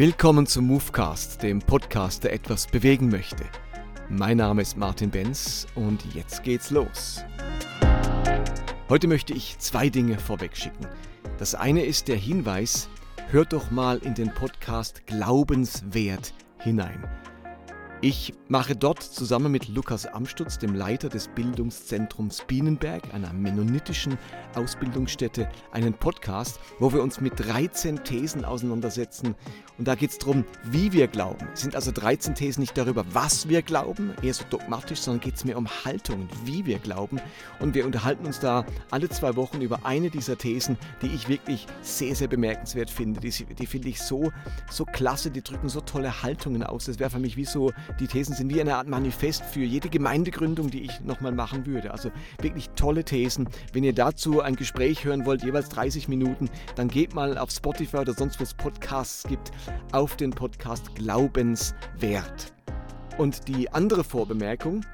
[0.00, 3.44] Willkommen zum Movecast, dem Podcast, der etwas bewegen möchte.
[4.08, 7.22] Mein Name ist Martin Benz und jetzt geht's los.
[8.88, 10.86] Heute möchte ich zwei Dinge vorwegschicken.
[11.38, 12.88] Das eine ist der Hinweis,
[13.28, 17.06] hört doch mal in den Podcast Glaubenswert hinein.
[18.02, 24.16] Ich mache dort zusammen mit Lukas Amstutz, dem Leiter des Bildungszentrums Bienenberg, einer mennonitischen
[24.54, 29.34] Ausbildungsstätte, einen Podcast, wo wir uns mit 13 Thesen auseinandersetzen.
[29.76, 31.46] Und da geht es darum, wie wir glauben.
[31.52, 35.34] Es sind also 13 Thesen nicht darüber, was wir glauben, eher so dogmatisch, sondern geht
[35.34, 37.20] es mir um Haltungen, wie wir glauben.
[37.58, 41.66] Und wir unterhalten uns da alle zwei Wochen über eine dieser Thesen, die ich wirklich
[41.82, 43.20] sehr, sehr bemerkenswert finde.
[43.20, 44.32] Die, die finde ich so,
[44.70, 46.86] so klasse, die drücken so tolle Haltungen aus.
[46.86, 49.88] Das wäre für mich wie so die Thesen sind wie eine Art Manifest für jede
[49.88, 51.90] Gemeindegründung, die ich nochmal machen würde.
[51.90, 52.10] Also
[52.40, 53.48] wirklich tolle Thesen.
[53.72, 57.98] Wenn ihr dazu ein Gespräch hören wollt, jeweils 30 Minuten, dann geht mal auf Spotify
[57.98, 59.50] oder sonst wo es Podcasts gibt,
[59.92, 62.52] auf den Podcast Glaubenswert.
[63.18, 64.84] Und die andere Vorbemerkung,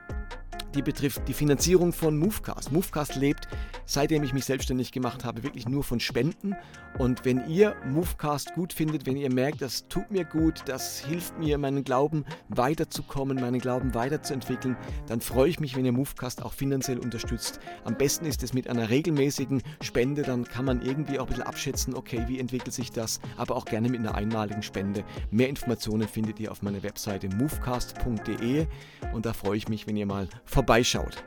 [0.75, 2.73] die betrifft die Finanzierung von Movecast.
[2.73, 3.49] Movecast lebt,
[3.85, 6.55] seitdem ich mich selbstständig gemacht habe, wirklich nur von Spenden.
[6.99, 11.39] Und wenn ihr Movecast gut findet, wenn ihr merkt, das tut mir gut, das hilft
[11.39, 16.53] mir, meinen Glauben weiterzukommen, meinen Glauben weiterzuentwickeln, dann freue ich mich, wenn ihr Movecast auch
[16.53, 17.61] finanziell unterstützt.
[17.85, 21.45] Am besten ist es mit einer regelmäßigen Spende, dann kann man irgendwie auch ein bisschen
[21.45, 25.05] abschätzen, okay, wie entwickelt sich das, aber auch gerne mit einer einmaligen Spende.
[25.31, 28.67] Mehr Informationen findet ihr auf meiner Webseite movecast.de
[29.13, 31.23] und da freue ich mich, wenn ihr mal vorbei vorbeischaut.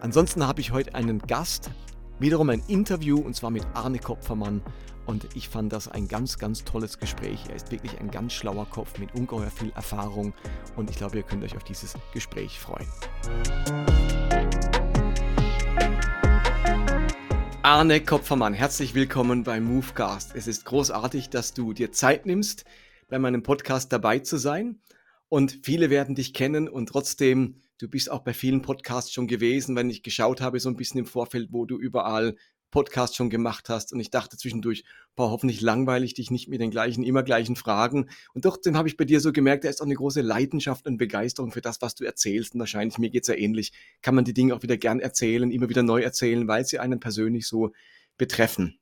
[0.00, 1.70] Ansonsten habe ich heute einen Gast,
[2.18, 4.62] wiederum ein Interview und zwar mit Arne Kopfermann.
[5.04, 7.44] Und ich fand das ein ganz, ganz tolles Gespräch.
[7.50, 10.32] Er ist wirklich ein ganz schlauer Kopf mit ungeheuer viel Erfahrung
[10.76, 12.88] und ich glaube, ihr könnt euch auf dieses Gespräch freuen.
[17.60, 20.34] Arne Kopfermann, herzlich willkommen beim Movecast.
[20.34, 22.64] Es ist großartig, dass du dir Zeit nimmst,
[23.10, 24.80] bei meinem Podcast dabei zu sein.
[25.28, 29.74] Und viele werden dich kennen und trotzdem Du bist auch bei vielen Podcasts schon gewesen,
[29.74, 32.36] wenn ich geschaut habe, so ein bisschen im Vorfeld, wo du überall
[32.70, 33.94] Podcasts schon gemacht hast.
[33.94, 34.84] Und ich dachte zwischendurch,
[35.16, 38.10] boah, hoffentlich langweilig dich nicht mit den gleichen, immer gleichen Fragen.
[38.34, 40.98] Und trotzdem habe ich bei dir so gemerkt, da ist auch eine große Leidenschaft und
[40.98, 42.52] Begeisterung für das, was du erzählst.
[42.52, 45.50] Und wahrscheinlich, mir geht es ja ähnlich, kann man die Dinge auch wieder gern erzählen,
[45.50, 47.72] immer wieder neu erzählen, weil sie einen persönlich so
[48.18, 48.78] betreffen.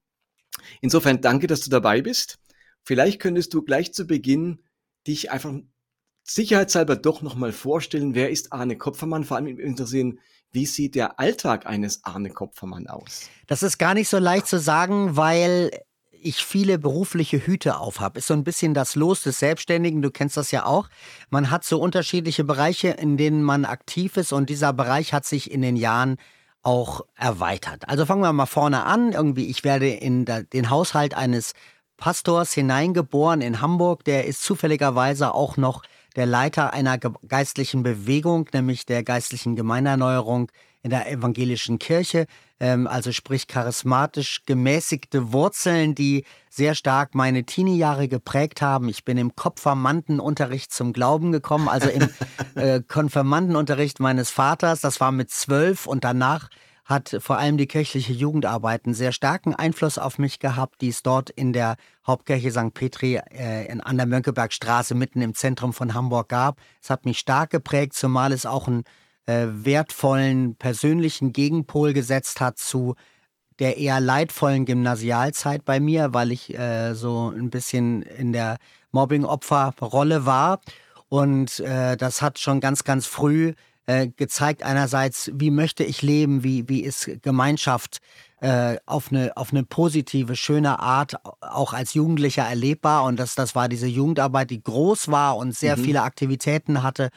[0.81, 2.41] Insofern danke, dass du dabei bist.
[2.83, 4.59] Vielleicht könntest du gleich zu Beginn
[5.07, 5.55] dich einfach
[6.31, 9.25] sicherheitshalber doch nochmal vorstellen, wer ist Arne Kopfermann?
[9.25, 13.29] Vor allem interessieren, wie sieht der Alltag eines Arne Kopfermann aus?
[13.47, 15.71] Das ist gar nicht so leicht zu sagen, weil
[16.11, 18.17] ich viele berufliche Hüte aufhab.
[18.17, 20.89] Ist so ein bisschen das Los des Selbstständigen, du kennst das ja auch.
[21.31, 25.51] Man hat so unterschiedliche Bereiche, in denen man aktiv ist und dieser Bereich hat sich
[25.51, 26.17] in den Jahren
[26.63, 27.89] auch erweitert.
[27.89, 29.13] Also fangen wir mal vorne an.
[29.13, 31.53] Irgendwie, ich werde in den Haushalt eines
[31.97, 34.05] Pastors hineingeboren in Hamburg.
[34.05, 35.83] Der ist zufälligerweise auch noch
[36.17, 40.51] der Leiter einer geistlichen Bewegung, nämlich der geistlichen Gemeinerneuerung
[40.83, 42.27] in der evangelischen Kirche,
[42.61, 48.89] ähm, also sprich charismatisch gemäßigte Wurzeln, die sehr stark meine Teenie-Jahre geprägt haben.
[48.89, 52.09] Ich bin im Konfirmandenunterricht zum Glauben gekommen, also im
[52.55, 54.81] äh, Konfirmandenunterricht meines Vaters.
[54.81, 56.49] Das war mit zwölf und danach
[56.89, 61.03] hat vor allem die kirchliche Jugendarbeit einen sehr starken Einfluss auf mich gehabt, die es
[61.03, 61.77] dort in der
[62.07, 62.73] Hauptkirche St.
[62.73, 66.59] Petri äh, an der Mönckebergstraße mitten im Zentrum von Hamburg gab.
[66.83, 68.85] Es hat mich stark geprägt, zumal es auch einen
[69.27, 72.95] äh, wertvollen persönlichen Gegenpol gesetzt hat zu
[73.59, 78.57] der eher leidvollen Gymnasialzeit bei mir, weil ich äh, so ein bisschen in der
[78.93, 80.61] Mobbing-Opferrolle war.
[81.09, 83.53] Und äh, das hat schon ganz, ganz früh
[83.89, 88.01] äh, gezeigt einerseits, wie möchte ich leben, wie, wie ist Gemeinschaft
[88.43, 93.05] äh, auf, eine, auf eine positive, schöne Art auch als Jugendlicher erlebbar.
[93.05, 95.85] Und das, das war diese Jugendarbeit, die groß war und sehr mhm.
[95.85, 97.09] viele Aktivitäten hatte.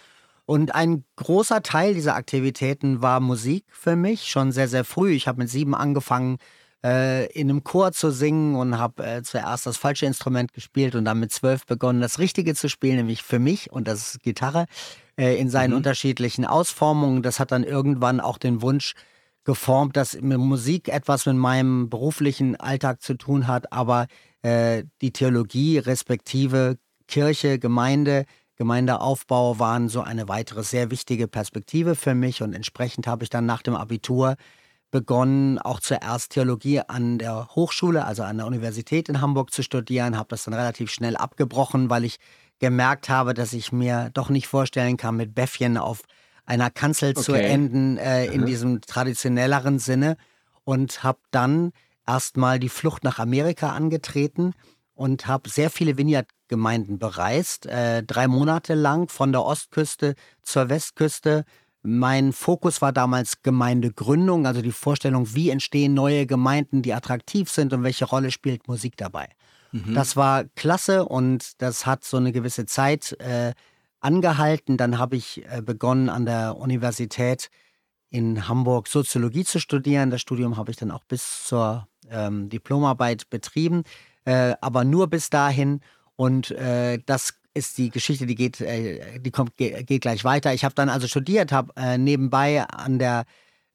[0.45, 5.11] Und ein großer Teil dieser Aktivitäten war Musik für mich, schon sehr, sehr früh.
[5.11, 6.37] Ich habe mit sieben angefangen,
[6.83, 11.05] äh, in einem Chor zu singen und habe äh, zuerst das falsche Instrument gespielt und
[11.05, 14.65] dann mit zwölf begonnen, das Richtige zu spielen, nämlich für mich und das ist Gitarre
[15.17, 15.77] äh, in seinen mhm.
[15.77, 17.21] unterschiedlichen Ausformungen.
[17.21, 18.93] Das hat dann irgendwann auch den Wunsch
[19.43, 24.07] geformt, dass Musik etwas mit meinem beruflichen Alltag zu tun hat, aber
[24.43, 26.77] äh, die Theologie respektive
[27.07, 28.25] Kirche, Gemeinde,
[28.55, 33.45] Gemeindeaufbau waren so eine weitere sehr wichtige Perspektive für mich und entsprechend habe ich dann
[33.45, 34.35] nach dem Abitur
[34.91, 40.17] begonnen, auch zuerst Theologie an der Hochschule, also an der Universität in Hamburg zu studieren,
[40.17, 42.19] habe das dann relativ schnell abgebrochen, weil ich
[42.59, 46.03] gemerkt habe, dass ich mir doch nicht vorstellen kann, mit Bäffchen auf
[46.45, 47.21] einer Kanzel okay.
[47.21, 48.45] zu enden, äh, in mhm.
[48.45, 50.17] diesem traditionelleren Sinne.
[50.63, 51.71] Und habe dann
[52.05, 54.53] erstmal die Flucht nach Amerika angetreten
[54.93, 60.69] und habe sehr viele Vineyard Gemeinden bereist, äh, drei Monate lang von der Ostküste zur
[60.69, 61.45] Westküste.
[61.83, 67.73] Mein Fokus war damals Gemeindegründung, also die Vorstellung, wie entstehen neue Gemeinden, die attraktiv sind
[67.73, 69.29] und welche Rolle spielt Musik dabei.
[69.71, 69.93] Mhm.
[69.95, 73.53] Das war klasse und das hat so eine gewisse Zeit äh,
[73.99, 74.77] angehalten.
[74.77, 77.49] Dann habe ich äh, begonnen an der Universität
[78.09, 80.11] in Hamburg Soziologie zu studieren.
[80.11, 83.83] Das Studium habe ich dann auch bis zur ähm, Diplomarbeit betrieben,
[84.25, 85.81] äh, aber nur bis dahin.
[86.15, 90.53] Und äh, das ist die Geschichte, die geht, äh, die kommt, geht gleich weiter.
[90.53, 93.25] Ich habe dann also studiert, habe äh, nebenbei an der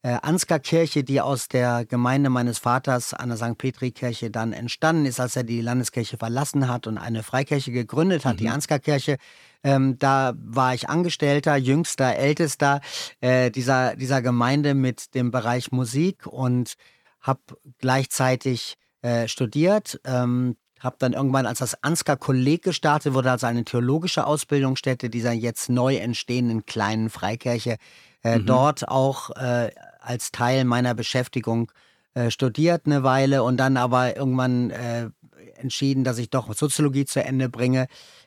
[0.03, 3.59] äh, Ansgar-Kirche, die aus der Gemeinde meines Vaters an der St.
[3.59, 8.35] Petri-Kirche dann entstanden ist, als er die Landeskirche verlassen hat und eine Freikirche gegründet hat,
[8.35, 8.39] mhm.
[8.39, 9.17] die Ansgar-Kirche.
[9.65, 12.81] Ähm, da war ich Angestellter, Jüngster, Ältester
[13.21, 16.75] äh, dieser, dieser Gemeinde mit dem Bereich Musik und
[17.21, 17.41] habe
[17.79, 20.01] gleichzeitig äh, studiert.
[20.05, 25.69] Ähm, habe dann irgendwann, als das Ansgar-Kolleg gestartet wurde, also eine theologische Ausbildungsstätte dieser jetzt
[25.69, 27.77] neu entstehenden kleinen Freikirche,
[28.23, 28.47] äh, mhm.
[28.47, 29.71] dort auch äh,
[30.01, 31.73] als Teil meiner Beschäftigung
[32.15, 35.11] äh, studiert eine Weile und dann aber irgendwann äh,
[35.57, 37.87] entschieden, dass ich doch Soziologie zu Ende bringe.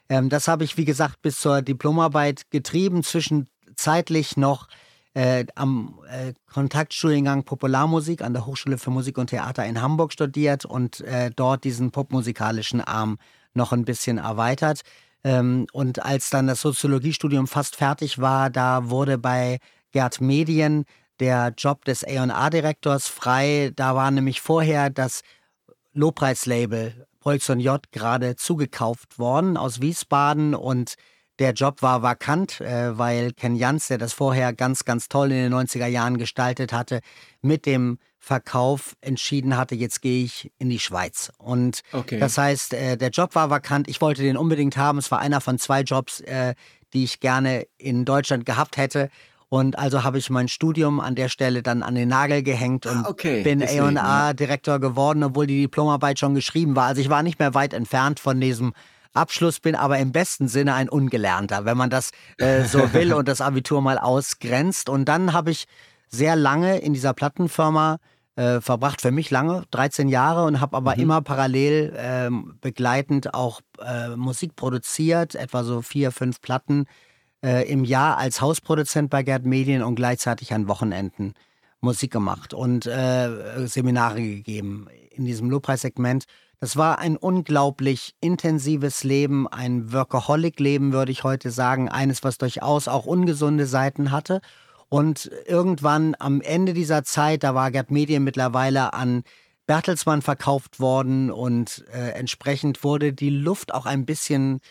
[0.09, 4.67] Ähm, das habe ich, wie gesagt, bis zur Diplomarbeit getrieben, zwischenzeitlich noch
[5.19, 10.63] äh, am äh, Kontaktstudiengang Popularmusik an der Hochschule für Musik und Theater in Hamburg studiert
[10.63, 13.17] und äh, dort diesen popmusikalischen Arm
[13.53, 14.81] noch ein bisschen erweitert.
[15.25, 19.59] Ähm, und als dann das Soziologiestudium fast fertig war, da wurde bei
[19.91, 20.85] Gerd Medien
[21.19, 23.73] der Job des A&A-Direktors frei.
[23.75, 25.23] Da war nämlich vorher das
[25.91, 30.95] Lobpreislabel Polson J gerade zugekauft worden aus Wiesbaden und
[31.39, 35.49] der Job war vakant, äh, weil Ken Jans, der das vorher ganz, ganz toll in
[35.49, 36.99] den 90er Jahren gestaltet hatte,
[37.41, 41.31] mit dem Verkauf entschieden hatte, jetzt gehe ich in die Schweiz.
[41.37, 42.19] Und okay.
[42.19, 43.87] das heißt, äh, der Job war vakant.
[43.87, 44.97] Ich wollte den unbedingt haben.
[44.97, 46.53] Es war einer von zwei Jobs, äh,
[46.93, 49.09] die ich gerne in Deutschland gehabt hätte.
[49.47, 53.05] Und also habe ich mein Studium an der Stelle dann an den Nagel gehängt und
[53.05, 56.85] ah, okay, bin A&A-Direktor geworden, obwohl die Diplomarbeit schon geschrieben war.
[56.85, 58.73] Also ich war nicht mehr weit entfernt von diesem
[59.13, 63.27] Abschluss, bin aber im besten Sinne ein Ungelernter, wenn man das äh, so will und
[63.27, 64.89] das Abitur mal ausgrenzt.
[64.89, 65.65] Und dann habe ich
[66.09, 67.97] sehr lange in dieser Plattenfirma
[68.35, 71.01] äh, verbracht, für mich lange, 13 Jahre und habe aber mhm.
[71.01, 72.29] immer parallel äh,
[72.61, 76.85] begleitend auch äh, Musik produziert, etwa so vier, fünf Platten
[77.43, 81.33] äh, im Jahr als Hausproduzent bei Gerd Medien und gleichzeitig an Wochenenden
[81.81, 86.25] Musik gemacht und äh, Seminare gegeben in diesem Lobpreissegment.
[86.61, 91.87] Das war ein unglaublich intensives Leben, ein Workaholic-Leben, würde ich heute sagen.
[91.87, 94.41] Eines, was durchaus auch ungesunde Seiten hatte.
[94.89, 99.23] Und irgendwann am Ende dieser Zeit, da war Gerd Medien mittlerweile an
[99.67, 104.61] Bertelsmann verkauft worden und äh, entsprechend wurde die Luft auch ein bisschen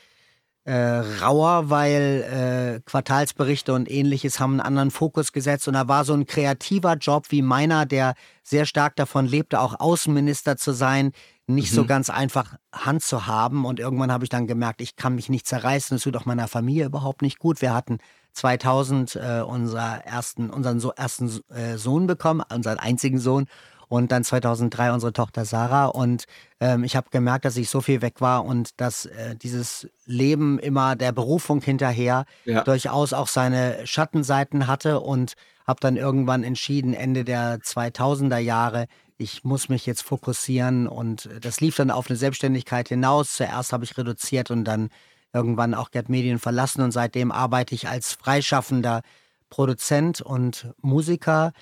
[0.65, 5.69] äh, rauer, weil äh, Quartalsberichte und ähnliches haben einen anderen Fokus gesetzt.
[5.69, 9.79] Und da war so ein kreativer Job wie meiner, der sehr stark davon lebte, auch
[9.79, 11.13] Außenminister zu sein,
[11.49, 11.77] nicht mhm.
[11.77, 13.65] so ganz einfach Hand zu haben.
[13.65, 15.97] Und irgendwann habe ich dann gemerkt, ich kann mich nicht zerreißen.
[15.97, 17.63] Das tut auch meiner Familie überhaupt nicht gut.
[17.63, 17.99] Wir hatten
[18.35, 23.47] 2000 äh, unser ersten, unseren so ersten äh, Sohn bekommen, unseren einzigen Sohn
[23.89, 25.87] und dann 2003 unsere Tochter Sarah.
[25.87, 26.25] Und
[26.61, 30.59] ähm, ich habe gemerkt, dass ich so viel weg war und dass äh, dieses Leben
[30.59, 32.63] immer der Berufung hinterher ja.
[32.63, 35.35] durchaus auch seine Schattenseiten hatte und
[35.67, 38.87] habe dann irgendwann entschieden, Ende der 2000er Jahre,
[39.19, 40.87] ich muss mich jetzt fokussieren.
[40.87, 43.35] Und das lief dann auf eine Selbstständigkeit hinaus.
[43.35, 44.89] Zuerst habe ich reduziert und dann
[45.35, 46.83] irgendwann auch Get Medien verlassen.
[46.83, 49.03] Und seitdem arbeite ich als freischaffender
[49.51, 51.53] Produzent und Musiker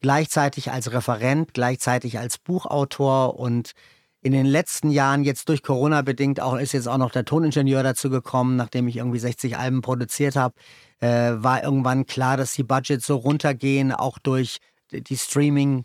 [0.00, 3.40] gleichzeitig als Referent, gleichzeitig als Buchautor.
[3.40, 3.72] Und
[4.20, 7.82] in den letzten Jahren jetzt durch Corona bedingt auch ist jetzt auch noch der Toningenieur
[7.82, 10.54] dazu gekommen, nachdem ich irgendwie 60 Alben produziert habe,
[11.00, 14.58] äh, war irgendwann klar, dass die Budgets so runtergehen, auch durch
[14.92, 15.84] die Streaming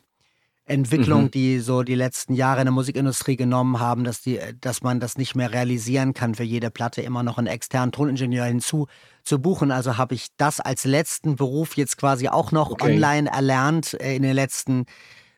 [0.66, 1.32] Entwicklung, mhm.
[1.32, 5.18] die so die letzten Jahre in der Musikindustrie genommen haben, dass, die, dass man das
[5.18, 8.88] nicht mehr realisieren kann, für jede Platte immer noch einen externen Toningenieur hinzu
[9.24, 9.72] zu buchen.
[9.72, 12.94] Also habe ich das als letzten Beruf jetzt quasi auch noch okay.
[12.94, 14.86] online erlernt äh, in den letzten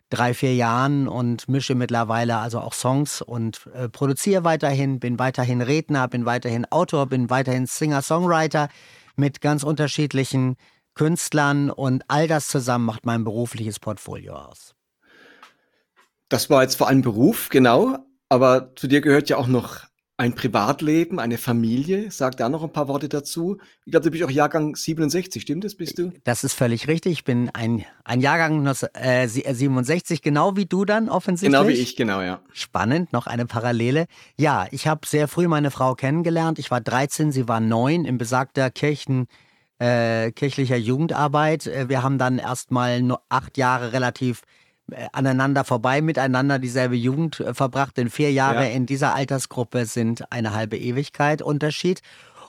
[0.10, 5.62] drei, vier Jahren und mische mittlerweile also auch Songs und äh, produziere weiterhin, bin weiterhin
[5.62, 8.70] Redner, bin weiterhin Autor, bin weiterhin Singer-Songwriter
[9.16, 10.56] mit ganz unterschiedlichen
[10.94, 14.73] Künstlern und all das zusammen macht mein berufliches Portfolio aus.
[16.34, 17.96] Das war jetzt vor allem Beruf, genau.
[18.28, 19.82] Aber zu dir gehört ja auch noch
[20.18, 22.10] ein Privatleben, eine Familie.
[22.10, 23.60] Sag da noch ein paar Worte dazu.
[23.86, 26.12] Ich glaube, du bist auch Jahrgang 67, stimmt das, bist du?
[26.24, 27.12] Das ist völlig richtig.
[27.12, 31.52] Ich bin ein, ein Jahrgang äh, 67, genau wie du dann offensichtlich.
[31.56, 32.42] Genau wie ich, genau, ja.
[32.52, 34.08] Spannend, noch eine Parallele.
[34.36, 36.58] Ja, ich habe sehr früh meine Frau kennengelernt.
[36.58, 39.28] Ich war 13, sie war 9 in besagter Kirchen,
[39.78, 41.68] äh, kirchlicher Jugendarbeit.
[41.68, 44.63] Äh, wir haben dann erst mal acht Jahre relativ äh,
[45.12, 47.98] aneinander vorbei, miteinander dieselbe Jugend äh, verbracht.
[47.98, 48.72] Denn vier Jahre ja.
[48.72, 52.02] in dieser Altersgruppe sind eine halbe Ewigkeit Unterschied.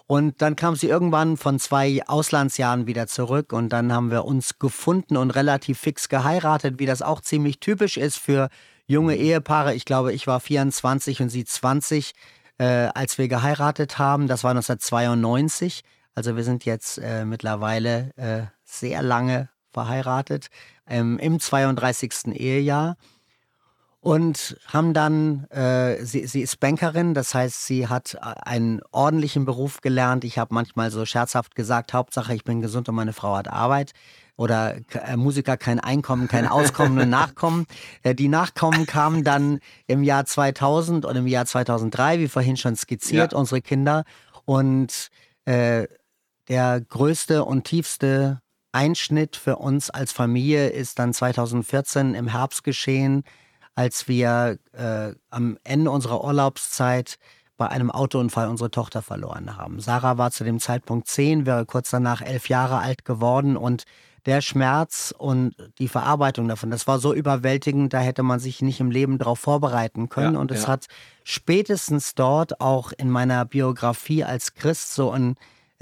[0.07, 4.59] Und dann kam sie irgendwann von zwei Auslandsjahren wieder zurück und dann haben wir uns
[4.59, 8.51] gefunden und relativ fix geheiratet, wie das auch ziemlich typisch ist für
[8.87, 9.75] junge Ehepaare.
[9.75, 12.13] Ich glaube, ich war 24 und sie 20,
[12.59, 12.65] äh,
[12.95, 14.27] als wir geheiratet haben.
[14.27, 15.83] Das war 1992.
[16.15, 20.49] Also wir sind jetzt äh, mittlerweile äh, sehr lange verheiratet
[20.89, 22.29] ähm, im 32.
[22.29, 22.97] Ehejahr
[24.05, 29.81] und haben dann, äh, sie, sie ist Bankerin, das heißt, sie hat einen ordentlichen Beruf
[29.81, 30.25] gelernt.
[30.25, 33.93] Ich habe manchmal so scherzhaft gesagt, Hauptsache, ich bin gesund und meine Frau hat Arbeit.
[34.37, 37.65] Oder äh, Musiker kein Einkommen, kein Auskommen, nur Nachkommen.
[38.03, 42.77] Äh, die Nachkommen kamen dann im Jahr 2000 und im Jahr 2003, wie vorhin schon
[42.77, 43.39] skizziert, ja.
[43.39, 44.05] unsere Kinder.
[44.45, 45.09] Und
[45.47, 45.87] äh,
[46.49, 48.43] der größte und tiefste
[48.75, 53.23] Einschnitt für uns als Familie ist dann 2014 im Herbst geschehen,
[53.75, 57.19] als wir äh, am Ende unserer Urlaubszeit
[57.57, 59.79] bei einem Autounfall unsere Tochter verloren haben.
[59.81, 63.85] Sarah war zu dem Zeitpunkt zehn, wäre kurz danach elf Jahre alt geworden und
[64.27, 68.81] der Schmerz und die Verarbeitung davon, das war so überwältigend, da hätte man sich nicht
[68.81, 70.35] im Leben darauf vorbereiten können.
[70.35, 70.69] Ja, und es ja.
[70.69, 70.87] hat
[71.25, 75.37] spätestens dort auch in meiner Biografie als Christ so ein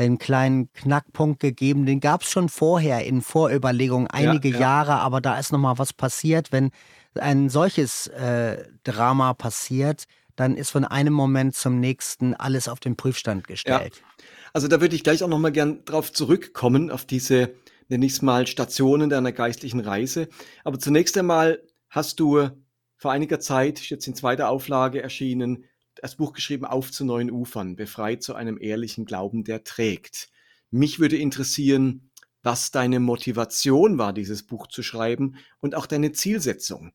[0.04, 1.86] einen kleinen Knackpunkt gegeben.
[1.86, 4.60] Den gab es schon vorher in Vorüberlegungen einige ja, ja.
[4.60, 6.52] Jahre, aber da ist nochmal was passiert.
[6.52, 6.70] Wenn
[7.14, 10.04] ein solches äh, Drama passiert,
[10.36, 13.96] dann ist von einem Moment zum nächsten alles auf den Prüfstand gestellt.
[13.96, 14.24] Ja.
[14.52, 17.54] Also da würde ich gleich auch nochmal gern drauf zurückkommen, auf diese,
[17.88, 20.28] nenne ich es mal, Stationen deiner geistlichen Reise.
[20.64, 22.48] Aber zunächst einmal hast du
[22.96, 25.64] vor einiger Zeit, jetzt in zweiter Auflage erschienen,
[26.02, 30.30] das Buch geschrieben Auf zu neuen Ufern, befreit zu einem ehrlichen Glauben, der trägt.
[30.72, 32.10] Mich würde interessieren,
[32.42, 36.90] was deine Motivation war, dieses Buch zu schreiben und auch deine Zielsetzung.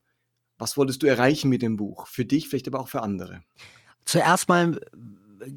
[0.58, 2.08] Was wolltest du erreichen mit dem Buch?
[2.08, 3.40] Für dich, vielleicht aber auch für andere.
[4.04, 4.78] Zuerst mal
[5.40, 5.52] äh,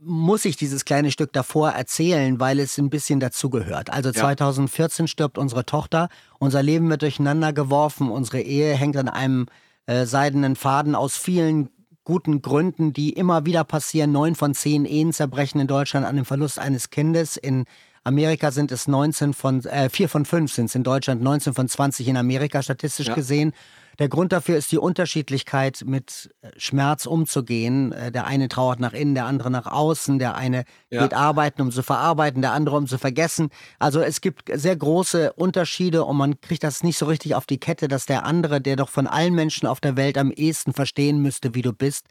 [0.00, 3.88] muss ich dieses kleine Stück davor erzählen, weil es ein bisschen dazugehört.
[3.88, 6.08] Also 2014 stirbt unsere Tochter,
[6.40, 9.46] unser Leben wird durcheinander geworfen, unsere Ehe hängt an einem
[9.86, 11.70] äh, seidenen Faden aus vielen
[12.06, 14.12] guten Gründen, die immer wieder passieren.
[14.12, 17.36] Neun von zehn Ehen zerbrechen in Deutschland an dem Verlust eines Kindes.
[17.36, 17.66] In
[18.04, 21.68] Amerika sind es 19 von, äh, 4 von 5 sind es in Deutschland, 19 von
[21.68, 23.14] 20 in Amerika statistisch ja.
[23.14, 23.52] gesehen.
[23.98, 27.92] Der Grund dafür ist die Unterschiedlichkeit, mit äh, Schmerz umzugehen.
[27.92, 31.02] Äh, der eine trauert nach innen, der andere nach außen, der eine ja.
[31.02, 33.48] geht arbeiten, um zu verarbeiten, der andere, um zu vergessen.
[33.78, 37.58] Also es gibt sehr große Unterschiede und man kriegt das nicht so richtig auf die
[37.58, 41.22] Kette, dass der andere, der doch von allen Menschen auf der Welt am ehesten verstehen
[41.22, 42.06] müsste, wie du bist,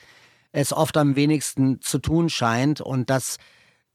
[0.51, 3.37] es oft am wenigsten zu tun scheint und das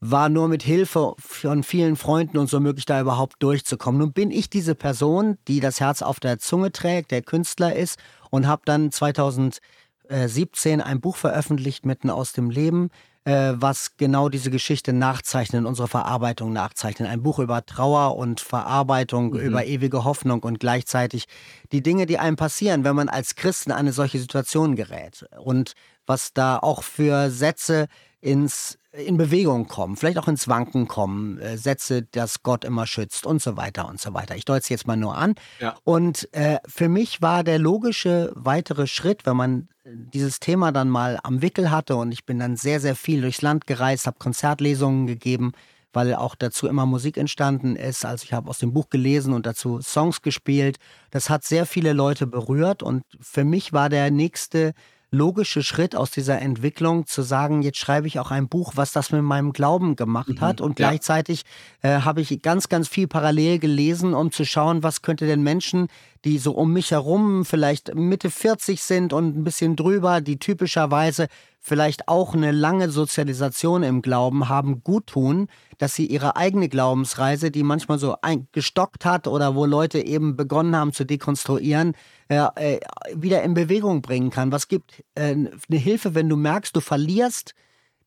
[0.01, 3.99] war nur mit Hilfe von vielen Freunden und so möglich, da überhaupt durchzukommen.
[3.99, 7.99] Nun bin ich diese Person, die das Herz auf der Zunge trägt, der Künstler ist
[8.31, 12.89] und habe dann 2017 ein Buch veröffentlicht mitten aus dem Leben,
[13.25, 17.07] äh, was genau diese Geschichte nachzeichnet, unsere Verarbeitung nachzeichnet.
[17.07, 19.39] Ein Buch über Trauer und Verarbeitung, mhm.
[19.39, 21.25] über ewige Hoffnung und gleichzeitig
[21.71, 25.27] die Dinge, die einem passieren, wenn man als Christen in eine solche Situation gerät.
[25.37, 25.73] Und
[26.07, 27.87] was da auch für Sätze
[28.21, 33.25] ins in Bewegung kommen, vielleicht auch ins Wanken kommen, äh, Sätze, dass Gott immer schützt
[33.25, 34.35] und so weiter und so weiter.
[34.35, 35.35] Ich deute es jetzt mal nur an.
[35.59, 35.75] Ja.
[35.85, 41.19] Und äh, für mich war der logische weitere Schritt, wenn man dieses Thema dann mal
[41.23, 45.07] am Wickel hatte und ich bin dann sehr, sehr viel durchs Land gereist, habe Konzertlesungen
[45.07, 45.53] gegeben,
[45.93, 48.05] weil auch dazu immer Musik entstanden ist.
[48.05, 50.77] Also ich habe aus dem Buch gelesen und dazu Songs gespielt.
[51.09, 54.73] Das hat sehr viele Leute berührt und für mich war der nächste
[55.11, 59.11] logische Schritt aus dieser Entwicklung zu sagen, jetzt schreibe ich auch ein Buch, was das
[59.11, 60.61] mit meinem Glauben gemacht mhm, hat.
[60.61, 60.87] Und ja.
[60.87, 61.43] gleichzeitig
[61.81, 65.87] äh, habe ich ganz, ganz viel parallel gelesen, um zu schauen, was könnte denn Menschen,
[66.23, 71.27] die so um mich herum vielleicht Mitte 40 sind und ein bisschen drüber, die typischerweise
[71.63, 77.51] vielleicht auch eine lange Sozialisation im Glauben haben, gut tun, dass sie ihre eigene Glaubensreise,
[77.51, 78.15] die manchmal so
[78.51, 81.93] gestockt hat oder wo Leute eben begonnen haben zu dekonstruieren,
[82.29, 82.79] äh, äh,
[83.13, 84.51] wieder in Bewegung bringen kann.
[84.51, 87.53] Was gibt äh, eine Hilfe, wenn du merkst, du verlierst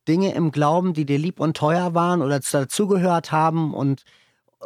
[0.09, 4.03] Dinge im Glauben, die dir lieb und teuer waren oder dazugehört haben und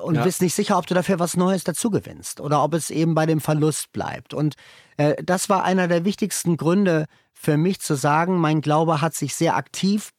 [0.03, 0.23] und ja.
[0.23, 3.27] bist nicht sicher, ob du dafür was Neues dazu gewinnst oder ob es eben bei
[3.27, 4.33] dem Verlust bleibt.
[4.33, 4.55] Und
[4.97, 7.07] äh, das war einer der wichtigsten Gründe
[7.41, 10.11] für mich zu sagen, mein Glaube hat sich sehr aktiv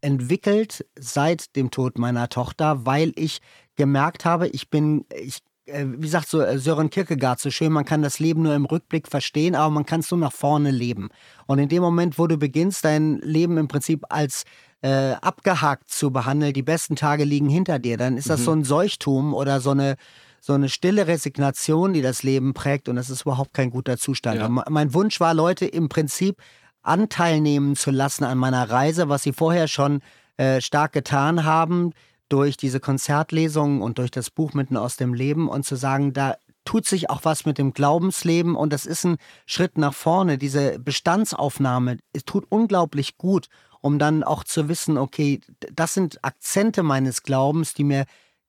[0.00, 3.38] entwickelt seit dem Tod meiner Tochter, weil ich
[3.76, 7.84] gemerkt habe, ich bin, ich äh, wie sagt so äh, Sören Kierkegaard so schön, man
[7.84, 11.10] kann das Leben nur im Rückblick verstehen, aber man kann es nur nach vorne leben.
[11.46, 14.42] Und in dem Moment, wo du beginnst, dein Leben im Prinzip als
[14.82, 18.44] äh, abgehakt zu behandeln, die besten Tage liegen hinter dir, dann ist das mhm.
[18.44, 19.96] so ein Seuchtum oder so eine
[20.40, 24.40] so eine stille Resignation, die das Leben prägt und das ist überhaupt kein guter Zustand.
[24.40, 24.48] Ja.
[24.48, 26.36] Mein Wunsch war, Leute im Prinzip
[26.82, 30.00] Anteil nehmen zu lassen an meiner Reise, was sie vorher schon
[30.36, 31.92] äh, stark getan haben,
[32.28, 36.36] durch diese Konzertlesungen und durch das Buch Mitten aus dem Leben und zu sagen, da
[36.64, 39.16] tut sich auch was mit dem Glaubensleben und das ist ein
[39.46, 40.36] Schritt nach vorne.
[40.36, 43.48] Diese Bestandsaufnahme es tut unglaublich gut,
[43.80, 45.40] um dann auch zu wissen, okay,
[45.72, 48.04] das sind Akzente meines Glaubens, die mir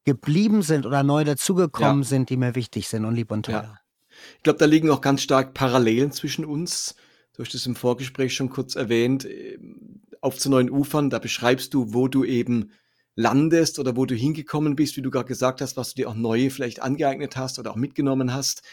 [0.05, 2.07] geblieben sind oder neu dazugekommen ja.
[2.07, 3.63] sind, die mir wichtig sind und lieb und teuer.
[3.63, 3.79] Ja.
[4.37, 6.95] Ich glaube, da liegen auch ganz stark Parallelen zwischen uns.
[7.33, 9.27] Du hast es im Vorgespräch schon kurz erwähnt.
[10.21, 12.71] Auf zu neuen Ufern, da beschreibst du, wo du eben
[13.15, 16.15] landest oder wo du hingekommen bist, wie du gerade gesagt hast, was du dir auch
[16.15, 18.63] neu vielleicht angeeignet hast oder auch mitgenommen hast.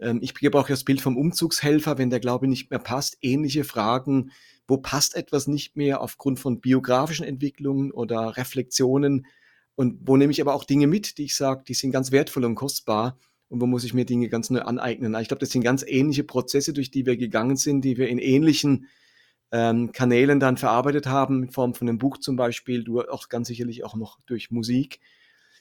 [0.00, 3.64] Ähm, ich gebe auch das Bild vom Umzugshelfer, wenn der Glaube nicht mehr passt, ähnliche
[3.64, 4.30] Fragen.
[4.66, 9.26] Wo passt etwas nicht mehr aufgrund von biografischen Entwicklungen oder Reflexionen?
[9.78, 12.44] Und wo nehme ich aber auch Dinge mit, die ich sage, die sind ganz wertvoll
[12.44, 13.16] und kostbar
[13.46, 15.14] und wo muss ich mir Dinge ganz neu aneignen.
[15.20, 18.18] Ich glaube, das sind ganz ähnliche Prozesse, durch die wir gegangen sind, die wir in
[18.18, 18.88] ähnlichen
[19.52, 23.46] ähm, Kanälen dann verarbeitet haben, in Form von einem Buch zum Beispiel, du auch ganz
[23.46, 24.98] sicherlich auch noch durch Musik.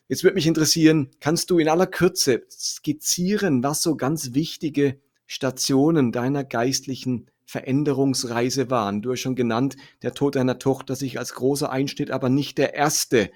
[0.07, 6.11] Jetzt würde mich interessieren, kannst du in aller Kürze skizzieren, was so ganz wichtige Stationen
[6.11, 9.03] deiner geistlichen Veränderungsreise waren?
[9.03, 12.73] Du hast schon genannt, der Tod deiner Tochter sich als großer Einschnitt, aber nicht der
[12.73, 13.29] erste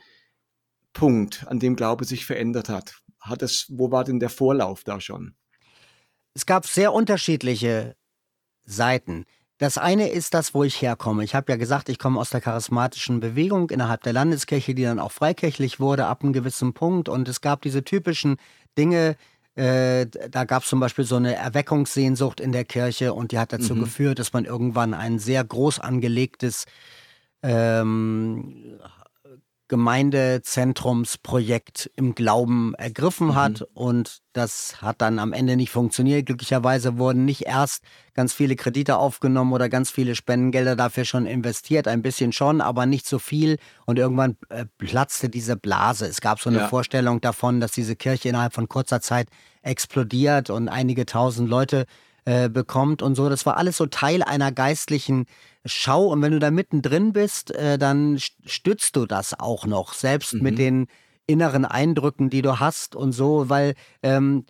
[0.93, 3.01] Punkt, an dem Glaube sich verändert hat.
[3.19, 5.35] Hat es, wo war denn der Vorlauf da schon?
[6.33, 7.95] Es gab sehr unterschiedliche
[8.63, 9.25] Seiten.
[9.57, 11.23] Das eine ist das, wo ich herkomme.
[11.23, 14.99] Ich habe ja gesagt, ich komme aus der charismatischen Bewegung innerhalb der Landeskirche, die dann
[14.99, 17.09] auch freikirchlich wurde ab einem gewissen Punkt.
[17.09, 18.37] Und es gab diese typischen
[18.75, 19.17] Dinge,
[19.55, 23.53] äh, da gab es zum Beispiel so eine Erweckungssehnsucht in der Kirche und die hat
[23.53, 23.81] dazu mhm.
[23.81, 26.65] geführt, dass man irgendwann ein sehr groß angelegtes
[27.43, 28.79] ähm,
[29.71, 33.35] Gemeindezentrumsprojekt im Glauben ergriffen mhm.
[33.35, 33.65] hat.
[33.73, 36.25] Und das hat dann am Ende nicht funktioniert.
[36.25, 37.81] Glücklicherweise wurden nicht erst
[38.13, 41.87] ganz viele Kredite aufgenommen oder ganz viele Spendengelder dafür schon investiert.
[41.87, 43.59] Ein bisschen schon, aber nicht so viel.
[43.85, 46.05] Und irgendwann äh, platzte diese Blase.
[46.05, 46.67] Es gab so eine ja.
[46.67, 49.29] Vorstellung davon, dass diese Kirche innerhalb von kurzer Zeit
[49.61, 51.85] explodiert und einige tausend Leute
[52.25, 53.29] äh, bekommt und so.
[53.29, 55.25] Das war alles so Teil einer geistlichen
[55.65, 56.07] Schau.
[56.07, 60.41] Und wenn du da mittendrin bist, äh, dann stützt du das auch noch, selbst mhm.
[60.41, 60.87] mit den
[61.27, 64.45] inneren Eindrücken, die du hast und so, weil ähm,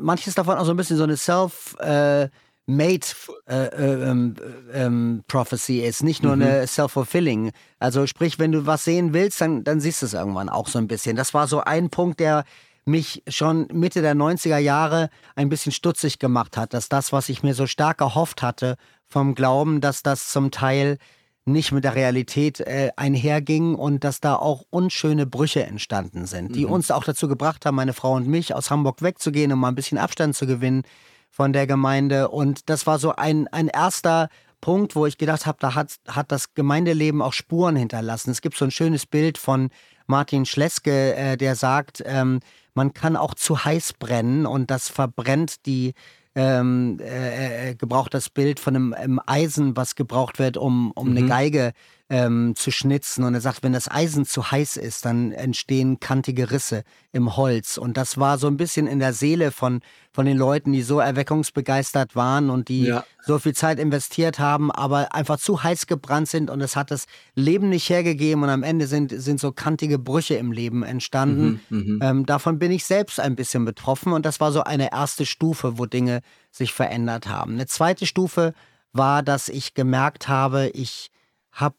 [0.00, 2.28] manches davon auch so ein bisschen so eine Self- äh,
[2.70, 3.06] Made
[3.48, 4.34] äh, äh, ähm,
[4.74, 6.42] ähm, Prophecy ist, nicht nur mhm.
[6.42, 7.52] eine self-fulfilling.
[7.78, 10.78] Also sprich, wenn du was sehen willst, dann, dann siehst du es irgendwann auch so
[10.78, 11.16] ein bisschen.
[11.16, 12.44] Das war so ein Punkt, der
[12.88, 17.42] mich schon Mitte der 90er Jahre ein bisschen stutzig gemacht hat, dass das, was ich
[17.42, 20.98] mir so stark erhofft hatte vom Glauben, dass das zum Teil
[21.44, 26.66] nicht mit der Realität äh, einherging und dass da auch unschöne Brüche entstanden sind, die
[26.66, 26.72] mhm.
[26.72, 29.74] uns auch dazu gebracht haben, meine Frau und mich aus Hamburg wegzugehen, um mal ein
[29.74, 30.82] bisschen Abstand zu gewinnen
[31.30, 32.28] von der Gemeinde.
[32.28, 34.28] Und das war so ein, ein erster
[34.60, 38.30] Punkt, wo ich gedacht habe, da hat, hat das Gemeindeleben auch Spuren hinterlassen.
[38.30, 39.70] Es gibt so ein schönes Bild von
[40.06, 42.40] Martin Schleske, äh, der sagt, ähm,
[42.78, 45.94] man kann auch zu heiß brennen und das verbrennt die
[46.36, 51.10] ähm, äh, äh, gebraucht das Bild von einem, einem, Eisen, was gebraucht wird, um, um
[51.10, 51.16] mhm.
[51.16, 51.72] eine Geige
[52.10, 53.22] ähm, zu schnitzen.
[53.24, 57.76] Und er sagt, wenn das Eisen zu heiß ist, dann entstehen kantige Risse im Holz.
[57.76, 61.00] Und das war so ein bisschen in der Seele von, von den Leuten, die so
[61.00, 63.04] erweckungsbegeistert waren und die ja.
[63.22, 67.04] so viel Zeit investiert haben, aber einfach zu heiß gebrannt sind und es hat das
[67.34, 71.60] Leben nicht hergegeben und am Ende sind, sind so kantige Brüche im Leben entstanden.
[71.68, 71.98] Mhm, mhm.
[72.02, 75.78] ähm, davon bin ich selbst ein bisschen betroffen und das war so eine erste Stufe,
[75.78, 77.52] wo Dinge sich verändert haben.
[77.52, 78.54] Eine zweite Stufe
[78.92, 81.10] war, dass ich gemerkt habe, ich
[81.52, 81.76] habe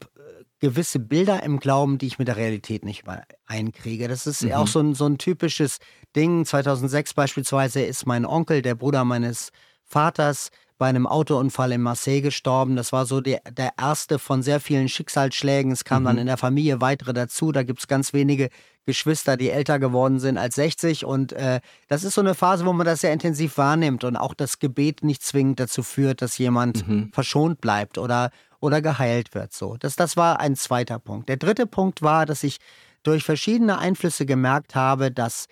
[0.60, 4.08] gewisse Bilder im Glauben, die ich mit der Realität nicht mehr einkriege.
[4.08, 4.54] Das ist mhm.
[4.54, 5.78] auch so ein, so ein typisches
[6.16, 6.46] Ding.
[6.46, 9.52] 2006 beispielsweise ist mein Onkel, der Bruder meines
[9.84, 12.78] Vaters, bei einem Autounfall in Marseille gestorben.
[12.78, 15.72] Das war so der, der erste von sehr vielen Schicksalsschlägen.
[15.72, 16.08] Es kamen mhm.
[16.08, 17.52] dann in der Familie weitere dazu.
[17.52, 18.50] Da gibt es ganz wenige
[18.86, 21.04] Geschwister, die älter geworden sind als 60.
[21.06, 24.34] Und äh, das ist so eine Phase, wo man das sehr intensiv wahrnimmt und auch
[24.34, 27.12] das Gebet nicht zwingend dazu führt, dass jemand mhm.
[27.12, 29.54] verschont bleibt oder oder geheilt wird.
[29.54, 31.30] So, das, das war ein zweiter Punkt.
[31.30, 32.58] Der dritte Punkt war, dass ich
[33.04, 35.48] durch verschiedene Einflüsse gemerkt habe, dass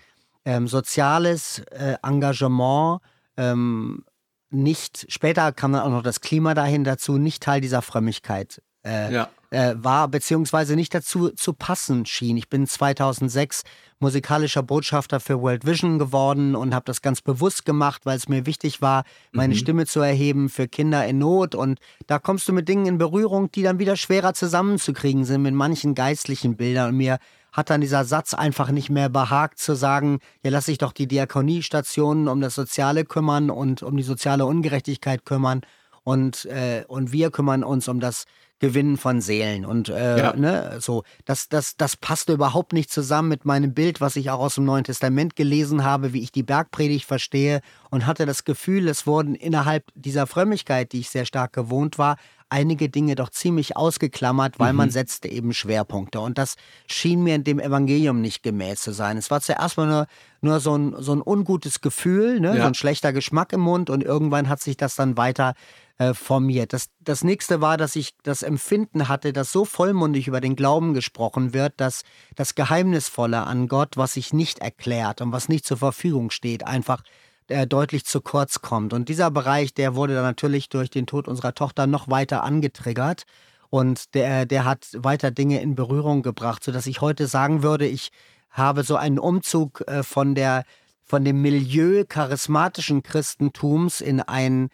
[0.46, 3.02] ähm, soziales äh, Engagement
[3.38, 4.04] ähm,
[4.50, 9.14] nicht, später kam dann auch noch das Klima dahin dazu, nicht Teil dieser Frömmigkeit äh,
[9.14, 9.30] ja.
[9.50, 12.38] Äh, war, beziehungsweise nicht dazu zu passen schien.
[12.38, 13.64] Ich bin 2006
[14.00, 18.46] musikalischer Botschafter für World Vision geworden und habe das ganz bewusst gemacht, weil es mir
[18.46, 19.58] wichtig war, meine mhm.
[19.58, 21.56] Stimme zu erheben für Kinder in Not.
[21.56, 25.54] Und da kommst du mit Dingen in Berührung, die dann wieder schwerer zusammenzukriegen sind mit
[25.54, 26.90] manchen geistlichen Bildern.
[26.90, 27.18] Und mir
[27.52, 31.08] hat dann dieser Satz einfach nicht mehr behagt zu sagen, ja, lass ich doch die
[31.08, 35.62] Diakoniestationen um das Soziale kümmern und um die soziale Ungerechtigkeit kümmern
[36.08, 38.24] und, äh, und wir kümmern uns um das
[38.60, 39.66] Gewinnen von Seelen.
[39.66, 40.36] Und äh, ja.
[40.36, 44.40] ne, so, das, das, das passte überhaupt nicht zusammen mit meinem Bild, was ich auch
[44.40, 48.88] aus dem Neuen Testament gelesen habe, wie ich die Bergpredigt verstehe und hatte das Gefühl,
[48.88, 52.18] es wurden innerhalb dieser Frömmigkeit, die ich sehr stark gewohnt war,
[52.50, 54.78] einige Dinge doch ziemlich ausgeklammert, weil mhm.
[54.78, 56.20] man setzte eben Schwerpunkte.
[56.20, 56.56] Und das
[56.88, 59.18] schien mir in dem Evangelium nicht gemäß zu sein.
[59.18, 60.08] Es war zuerst mal nur,
[60.42, 62.56] nur so, ein, so ein ungutes Gefühl, ne?
[62.56, 62.62] Ja.
[62.62, 65.54] so ein schlechter Geschmack im Mund und irgendwann hat sich das dann weiter
[65.98, 66.74] äh, formiert.
[66.74, 70.94] Das, das nächste war, dass ich das Empfinden hatte, dass so vollmundig über den Glauben
[70.94, 72.04] gesprochen wird, dass
[72.36, 77.02] das Geheimnisvolle an Gott, was sich nicht erklärt und was nicht zur Verfügung steht, einfach
[77.48, 78.94] äh, deutlich zu kurz kommt.
[78.94, 83.24] Und dieser Bereich, der wurde dann natürlich durch den Tod unserer Tochter noch weiter angetriggert.
[83.70, 88.10] Und der, der hat weiter Dinge in Berührung gebracht, sodass ich heute sagen würde, ich
[88.50, 90.64] habe so einen Umzug äh, von der
[91.04, 94.68] von dem Milieu charismatischen Christentums in ein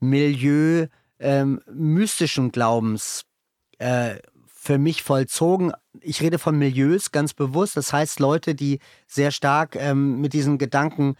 [0.00, 0.86] Milieu
[1.18, 3.24] ähm, mystischen Glaubens
[3.78, 5.72] äh, für mich vollzogen.
[6.00, 7.76] Ich rede von Milieus ganz bewusst.
[7.76, 11.16] Das heißt Leute, die sehr stark ähm, mit diesen Gedanken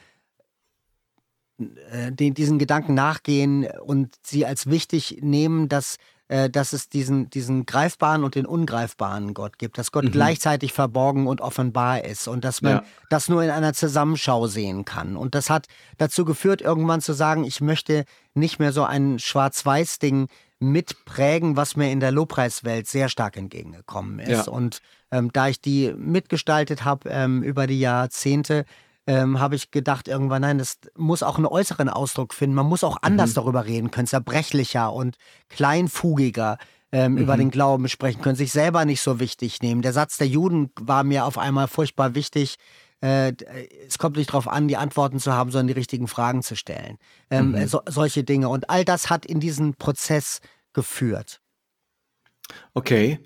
[1.58, 5.96] äh, den, diesen Gedanken nachgehen und sie als wichtig nehmen, dass
[6.28, 10.12] äh, dass es diesen, diesen greifbaren und den ungreifbaren Gott gibt, dass Gott mhm.
[10.12, 12.84] gleichzeitig verborgen und offenbar ist und dass man ja.
[13.08, 15.16] das nur in einer Zusammenschau sehen kann.
[15.16, 20.28] Und das hat dazu geführt, irgendwann zu sagen, ich möchte nicht mehr so ein Schwarz-Weiß-Ding
[20.60, 24.46] mitprägen, was mir in der Lobpreiswelt sehr stark entgegengekommen ist.
[24.46, 24.52] Ja.
[24.52, 28.64] Und ähm, da ich die mitgestaltet habe ähm, über die Jahrzehnte,
[29.08, 32.54] ähm, habe ich gedacht irgendwann, nein, das muss auch einen äußeren Ausdruck finden.
[32.54, 33.34] Man muss auch anders mhm.
[33.36, 35.16] darüber reden können, zerbrechlicher und
[35.48, 36.58] kleinfugiger
[36.92, 37.18] ähm, mhm.
[37.18, 39.80] über den Glauben sprechen können, sich selber nicht so wichtig nehmen.
[39.80, 42.56] Der Satz der Juden war mir auf einmal furchtbar wichtig.
[43.00, 43.32] Äh,
[43.86, 46.98] es kommt nicht darauf an, die Antworten zu haben, sondern die richtigen Fragen zu stellen.
[47.30, 47.66] Ähm, mhm.
[47.66, 48.50] so, solche Dinge.
[48.50, 50.40] Und all das hat in diesen Prozess
[50.74, 51.40] geführt.
[52.74, 53.20] Okay.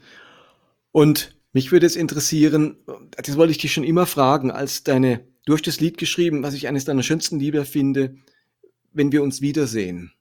[0.92, 2.76] Und mich würde es interessieren,
[3.20, 6.54] das wollte ich dich schon immer fragen, als deine Du hast das Lied geschrieben, was
[6.54, 8.14] ich eines deiner schönsten Lieder finde,
[8.92, 10.12] wenn wir uns wiedersehen.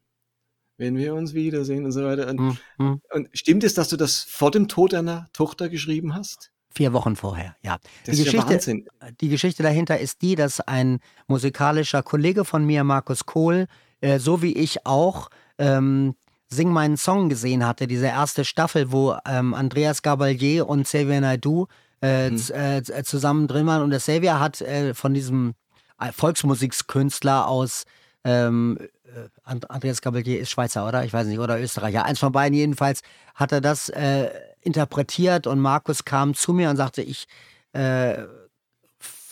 [0.77, 2.27] Wenn wir uns wiedersehen und so weiter.
[2.27, 3.01] Und, mhm.
[3.11, 6.51] und stimmt es, dass du das vor dem Tod deiner Tochter geschrieben hast?
[6.73, 7.77] Vier Wochen vorher, ja.
[8.05, 8.87] Das die, ist Geschichte, Wahnsinn.
[9.19, 13.67] die Geschichte dahinter ist die, dass ein musikalischer Kollege von mir, Markus Kohl,
[13.99, 16.15] äh, so wie ich auch, ähm,
[16.53, 21.67] Sing meinen Song gesehen hatte, diese erste Staffel, wo ähm, Andreas Gabalier und Xavier Naidoo
[22.01, 22.39] äh, mhm.
[22.51, 23.81] äh, zusammen drin waren.
[23.81, 25.53] Und der Xavier hat äh, von diesem
[25.99, 27.83] äh, Volksmusikskünstler aus
[28.23, 31.03] ähm, äh, Andreas Gabalier ist Schweizer, oder?
[31.03, 32.05] Ich weiß nicht, oder Österreicher.
[32.05, 33.01] Eins von beiden jedenfalls
[33.35, 34.29] hat er das äh,
[34.61, 37.27] interpretiert und Markus kam zu mir und sagte, ich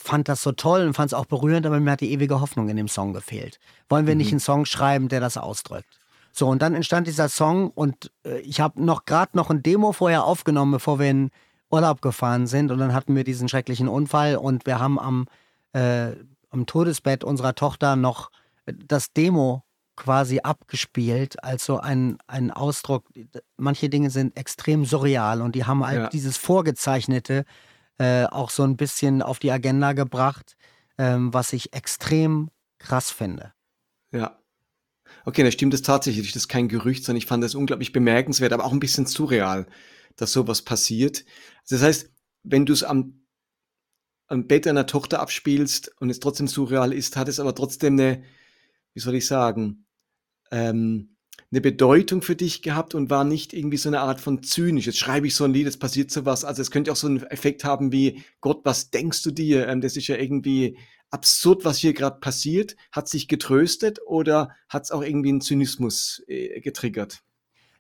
[0.10, 2.70] fand das so toll und fand es auch berührend, aber mir hat die ewige Hoffnung
[2.70, 3.60] in dem Song gefehlt.
[3.90, 4.20] Wollen wir mhm.
[4.20, 6.00] nicht einen Song schreiben, der das ausdrückt?
[6.32, 9.92] So, und dann entstand dieser Song und äh, ich habe noch gerade noch ein Demo
[9.92, 11.32] vorher aufgenommen, bevor wir ihn
[11.72, 15.28] Urlaub gefahren sind und dann hatten wir diesen schrecklichen Unfall und wir haben am,
[15.74, 16.12] äh,
[16.50, 18.32] am Todesbett unserer Tochter noch
[18.66, 19.64] das Demo
[19.96, 23.06] quasi abgespielt, als so ein, ein Ausdruck.
[23.58, 26.10] Manche Dinge sind extrem surreal und die haben halt ja.
[26.10, 27.46] dieses Vorgezeichnete
[27.98, 30.56] äh, auch so ein bisschen auf die Agenda gebracht,
[30.98, 33.54] ähm, was ich extrem krass finde.
[34.12, 34.40] Ja.
[35.26, 36.32] Okay, da stimmt es tatsächlich.
[36.32, 39.68] Das ist kein Gerücht, sondern ich fand das unglaublich bemerkenswert, aber auch ein bisschen surreal
[40.20, 41.26] dass sowas passiert.
[41.68, 42.12] Das heißt,
[42.44, 43.26] wenn du es am,
[44.28, 48.24] am Bett einer Tochter abspielst und es trotzdem surreal ist, hat es aber trotzdem eine,
[48.94, 49.86] wie soll ich sagen,
[50.52, 51.16] ähm,
[51.52, 54.86] eine Bedeutung für dich gehabt und war nicht irgendwie so eine Art von zynisch.
[54.86, 56.46] Jetzt schreibe ich so ein Lied, jetzt passiert sowas.
[56.46, 59.68] Also es könnte auch so einen Effekt haben wie, Gott, was denkst du dir?
[59.68, 60.78] Ähm, das ist ja irgendwie
[61.10, 62.76] absurd, was hier gerade passiert.
[62.92, 67.24] Hat sich getröstet oder hat es auch irgendwie einen Zynismus äh, getriggert?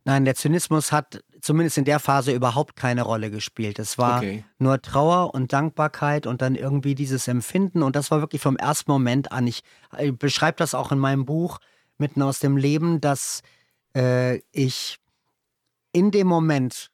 [0.05, 3.79] Nein, der Zynismus hat zumindest in der Phase überhaupt keine Rolle gespielt.
[3.79, 4.43] Es war okay.
[4.57, 7.83] nur Trauer und Dankbarkeit und dann irgendwie dieses Empfinden.
[7.83, 9.47] Und das war wirklich vom ersten Moment an.
[9.47, 9.63] Ich,
[9.97, 11.59] ich beschreibe das auch in meinem Buch
[11.97, 13.41] mitten aus dem Leben, dass
[13.95, 14.99] äh, ich
[15.91, 16.91] in dem Moment,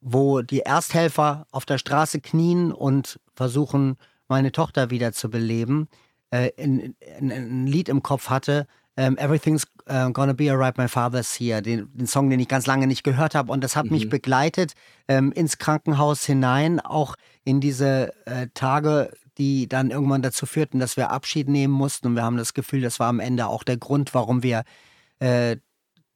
[0.00, 3.96] wo die Ersthelfer auf der Straße knien und versuchen,
[4.28, 5.88] meine Tochter wieder zu beleben,
[6.30, 8.66] äh, ein, ein, Lied im Kopf hatte,
[8.96, 12.48] um, ähm, Everything's uh, Gonna Be Alright, My Father's Here, den, den, Song, den ich
[12.48, 13.52] ganz lange nicht gehört habe.
[13.52, 13.92] Und das hat mhm.
[13.92, 14.74] mich begleitet
[15.08, 20.96] ähm, ins Krankenhaus hinein, auch in diese äh, Tage, die dann irgendwann dazu führten, dass
[20.96, 22.08] wir Abschied nehmen mussten.
[22.08, 24.64] Und wir haben das Gefühl, das war am Ende auch der Grund, warum wir
[25.20, 25.56] äh,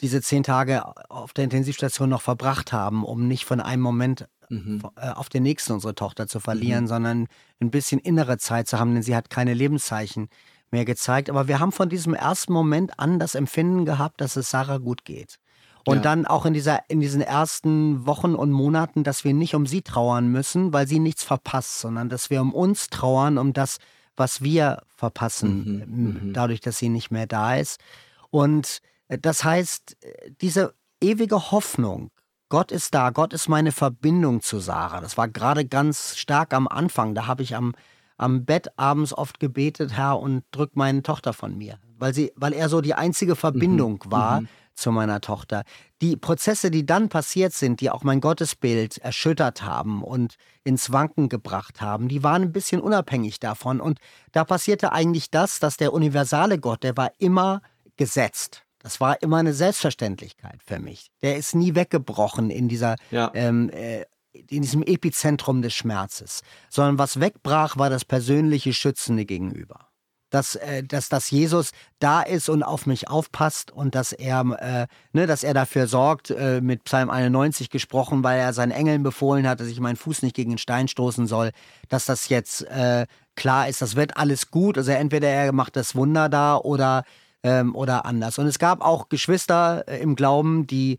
[0.00, 4.82] diese zehn Tage auf der Intensivstation noch verbracht haben, um nicht von einem Moment mhm.
[4.96, 6.88] Äh, auf den nächsten unsere Tochter zu verlieren, mhm.
[6.88, 7.26] sondern
[7.61, 10.28] ein bisschen innere Zeit zu haben, denn sie hat keine Lebenszeichen
[10.72, 11.30] mehr gezeigt.
[11.30, 15.04] Aber wir haben von diesem ersten Moment an das Empfinden gehabt, dass es Sarah gut
[15.04, 15.38] geht.
[15.85, 16.02] Und ja.
[16.02, 19.82] dann auch in, dieser, in diesen ersten Wochen und Monaten, dass wir nicht um sie
[19.82, 23.78] trauern müssen, weil sie nichts verpasst, sondern dass wir um uns trauern, um das,
[24.16, 26.28] was wir verpassen, mhm.
[26.28, 26.32] mhm.
[26.32, 27.80] dadurch, dass sie nicht mehr da ist.
[28.30, 32.11] Und äh, das heißt, äh, diese ewige Hoffnung,
[32.48, 35.00] Gott ist da, Gott ist meine Verbindung zu Sarah.
[35.00, 37.14] Das war gerade ganz stark am Anfang.
[37.14, 37.74] Da habe ich am,
[38.16, 41.79] am Bett abends oft gebetet, Herr, und drück meine Tochter von mir.
[41.98, 44.12] Weil, sie, weil er so die einzige Verbindung mhm.
[44.12, 44.48] war mhm.
[44.75, 45.62] zu meiner Tochter.
[46.01, 51.29] Die Prozesse, die dann passiert sind, die auch mein Gottesbild erschüttert haben und ins Wanken
[51.29, 53.81] gebracht haben, die waren ein bisschen unabhängig davon.
[53.81, 53.98] Und
[54.33, 57.62] da passierte eigentlich das, dass der universale Gott, der war immer
[57.96, 58.64] gesetzt.
[58.83, 61.11] Das war immer eine Selbstverständlichkeit für mich.
[61.22, 63.31] Der ist nie weggebrochen in dieser ja.
[63.35, 69.88] ähm, äh, in diesem Epizentrum des Schmerzes, sondern was wegbrach, war das persönliche Schützende gegenüber.
[70.31, 74.87] Dass, äh, dass, dass Jesus da ist und auf mich aufpasst und dass er, äh,
[75.12, 79.47] ne, dass er dafür sorgt, äh, mit Psalm 91 gesprochen, weil er seinen Engeln befohlen
[79.47, 81.51] hat, dass ich meinen Fuß nicht gegen den Stein stoßen soll,
[81.90, 84.79] dass das jetzt äh, klar ist, das wird alles gut.
[84.79, 87.05] Also entweder er macht das Wunder da oder
[87.42, 88.38] ähm, oder anders.
[88.38, 90.99] Und es gab auch Geschwister äh, im Glauben, die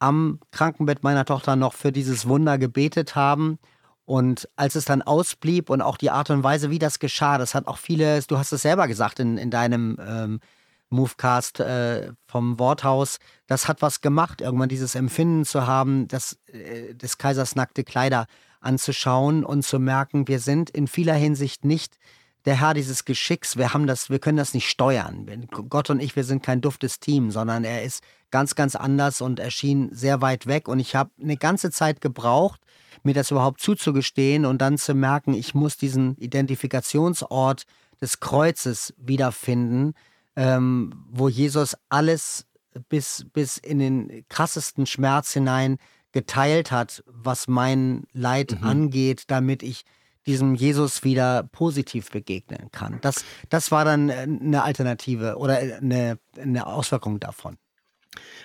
[0.00, 3.58] am Krankenbett meiner Tochter noch für dieses Wunder gebetet haben.
[4.04, 7.54] Und als es dann ausblieb und auch die Art und Weise, wie das geschah, das
[7.54, 10.40] hat auch viele, du hast es selber gesagt in, in deinem ähm,
[10.88, 16.94] Movecast äh, vom Worthaus, das hat was gemacht, irgendwann dieses Empfinden zu haben, das, äh,
[16.94, 18.26] des Kaisers nackte Kleider
[18.60, 21.96] anzuschauen und zu merken, wir sind in vieler Hinsicht nicht
[22.44, 25.26] der Herr dieses Geschicks, wir haben das, wir können das nicht steuern.
[25.68, 29.38] Gott und ich, wir sind kein duftes Team, sondern er ist ganz, ganz anders und
[29.38, 30.68] erschien sehr weit weg.
[30.68, 32.60] Und ich habe eine ganze Zeit gebraucht,
[33.02, 37.64] mir das überhaupt zuzugestehen und dann zu merken, ich muss diesen Identifikationsort
[38.00, 39.94] des Kreuzes wiederfinden,
[40.36, 42.46] ähm, wo Jesus alles
[42.88, 45.78] bis, bis in den krassesten Schmerz hinein
[46.12, 48.66] geteilt hat, was mein Leid mhm.
[48.66, 49.84] angeht, damit ich
[50.30, 52.98] diesem Jesus wieder positiv begegnen kann.
[53.00, 57.56] Das, das war dann äh, eine Alternative oder eine, eine Auswirkung davon.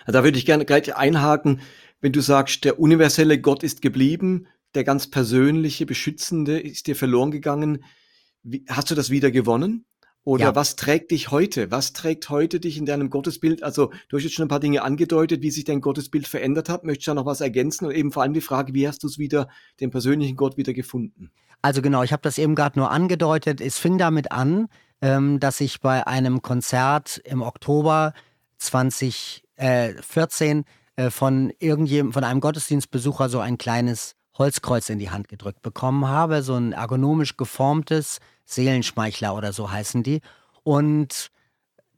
[0.08, 1.62] Da würde ich gerne gleich einhaken,
[2.02, 7.32] wenn du sagst, der universelle Gott ist geblieben, der ganz persönliche, beschützende ist dir verloren
[7.32, 7.84] gegangen.
[8.44, 9.86] Wie, hast du das wieder gewonnen?
[10.26, 10.56] Oder ja.
[10.56, 11.70] was trägt dich heute?
[11.70, 13.62] Was trägt heute dich in deinem Gottesbild?
[13.62, 16.84] Also, du hast jetzt schon ein paar Dinge angedeutet, wie sich dein Gottesbild verändert hat.
[16.84, 17.86] Möchtest du da noch was ergänzen?
[17.86, 19.48] Und eben vor allem die Frage, wie hast du es wieder,
[19.80, 21.30] den persönlichen Gott wieder gefunden?
[21.62, 23.62] Also genau, ich habe das eben gerade nur angedeutet.
[23.62, 24.68] Es fing damit an,
[25.00, 28.14] ähm, dass ich bei einem Konzert im Oktober
[28.58, 35.62] 2014 äh, von irgendjemandem, von einem Gottesdienstbesucher so ein kleines Holzkreuz in die Hand gedrückt
[35.62, 40.22] bekommen habe, so ein ergonomisch geformtes Seelenschmeichler oder so heißen die.
[40.64, 41.32] Und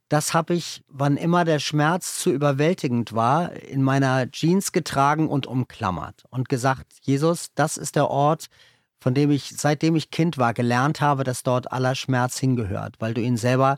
[0.09, 5.47] das habe ich, wann immer der Schmerz zu überwältigend war, in meiner Jeans getragen und
[5.47, 8.47] umklammert und gesagt, Jesus, das ist der Ort,
[8.99, 13.13] von dem ich, seitdem ich Kind war, gelernt habe, dass dort aller Schmerz hingehört, weil
[13.13, 13.77] du ihn selber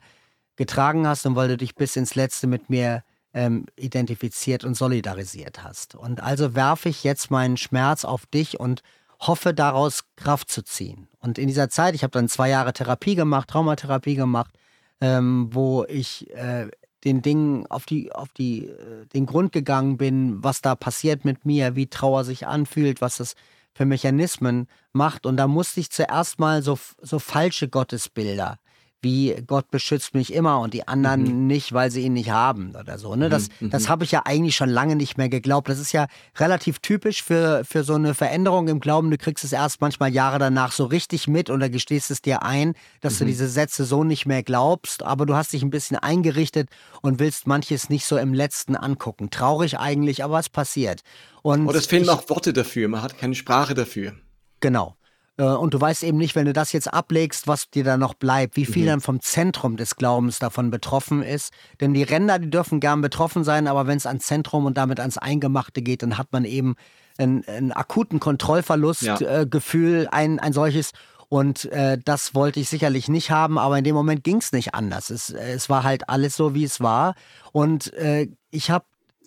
[0.56, 3.04] getragen hast und weil du dich bis ins Letzte mit mir
[3.34, 5.96] ähm, identifiziert und solidarisiert hast.
[5.96, 8.82] Und also werfe ich jetzt meinen Schmerz auf dich und
[9.20, 11.08] hoffe daraus Kraft zu ziehen.
[11.20, 14.56] Und in dieser Zeit, ich habe dann zwei Jahre Therapie gemacht, Traumatherapie gemacht,
[15.02, 16.70] ähm, wo ich äh,
[17.04, 21.46] den Dingen auf die, auf die, äh, den Grund gegangen bin, was da passiert mit
[21.46, 23.36] mir, wie Trauer sich anfühlt, was das
[23.74, 25.26] für Mechanismen macht.
[25.26, 28.60] Und da musste ich zuerst mal so, so falsche Gottesbilder
[29.02, 31.48] wie Gott beschützt mich immer und die anderen mhm.
[31.48, 33.16] nicht, weil sie ihn nicht haben oder so.
[33.16, 33.30] Ne?
[33.30, 33.70] Das, mhm.
[33.70, 33.90] das mhm.
[33.90, 35.70] habe ich ja eigentlich schon lange nicht mehr geglaubt.
[35.70, 36.08] Das ist ja
[36.38, 39.10] relativ typisch für, für so eine Veränderung im Glauben.
[39.10, 42.74] Du kriegst es erst manchmal Jahre danach so richtig mit oder gestehst es dir ein,
[43.00, 43.20] dass mhm.
[43.20, 46.70] du diese Sätze so nicht mehr glaubst, aber du hast dich ein bisschen eingerichtet
[47.02, 49.30] und willst manches nicht so im Letzten angucken.
[49.30, 51.02] Traurig eigentlich, aber es passiert.
[51.42, 54.14] Und Oder es fehlen auch Worte dafür, man hat keine Sprache dafür.
[54.60, 54.96] Genau.
[55.39, 58.13] Äh, und du weißt eben nicht, wenn du das jetzt ablegst, was dir da noch
[58.13, 58.88] bleibt, wie viel mhm.
[58.88, 61.52] dann vom Zentrum des Glaubens davon betroffen ist.
[61.80, 64.99] Denn die Ränder, die dürfen gern betroffen sein, aber wenn es ans Zentrum und damit
[64.99, 66.75] ans Eingemachte geht, dann hat man eben
[67.17, 70.04] einen, einen akuten Kontrollverlustgefühl, ja.
[70.04, 70.91] äh, ein, ein solches.
[71.30, 74.73] Und äh, das wollte ich sicherlich nicht haben, aber in dem Moment ging es nicht
[74.73, 75.10] anders.
[75.12, 77.13] Es, es war halt alles so, wie es war.
[77.52, 78.86] Und äh, ich habe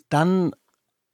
[0.09, 0.53] dann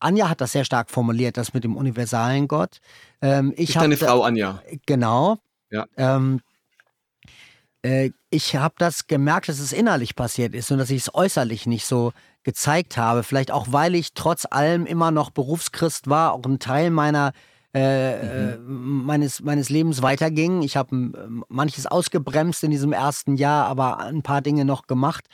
[0.00, 2.78] Anja hat das sehr stark formuliert, das mit dem universalen Gott.
[3.20, 4.62] Ähm, ich deine Frau Anja.
[4.86, 5.38] Genau.
[5.70, 5.86] Ja.
[5.96, 6.40] Ähm,
[7.82, 11.66] äh, ich habe das gemerkt, dass es innerlich passiert ist und dass ich es äußerlich
[11.66, 13.22] nicht so gezeigt habe.
[13.22, 17.32] Vielleicht auch, weil ich trotz allem immer noch Berufschrist war, auch ein Teil meiner
[17.74, 19.04] äh, mhm.
[19.04, 20.62] meines, meines Lebens weiterging.
[20.62, 25.26] Ich habe manches ausgebremst in diesem ersten Jahr, aber ein paar Dinge noch gemacht.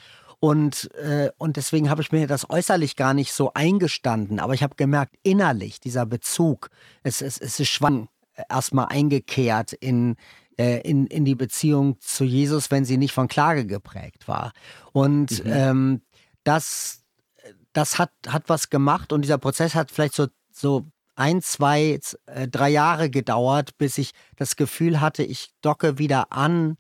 [0.45, 4.41] Und, äh, und deswegen habe ich mir das äußerlich gar nicht so eingestanden.
[4.41, 6.69] Aber ich habe gemerkt, innerlich, dieser Bezug,
[7.03, 8.11] es, es, es ist schwang
[8.51, 10.17] erstmal eingekehrt in,
[10.59, 14.53] äh, in, in die Beziehung zu Jesus, wenn sie nicht von Klage geprägt war.
[14.93, 15.51] Und mhm.
[15.51, 16.03] ähm,
[16.43, 17.03] das,
[17.73, 20.85] das hat, hat was gemacht und dieser Prozess hat vielleicht so, so
[21.17, 26.77] ein, zwei, äh, drei Jahre gedauert, bis ich das Gefühl hatte, ich docke wieder an,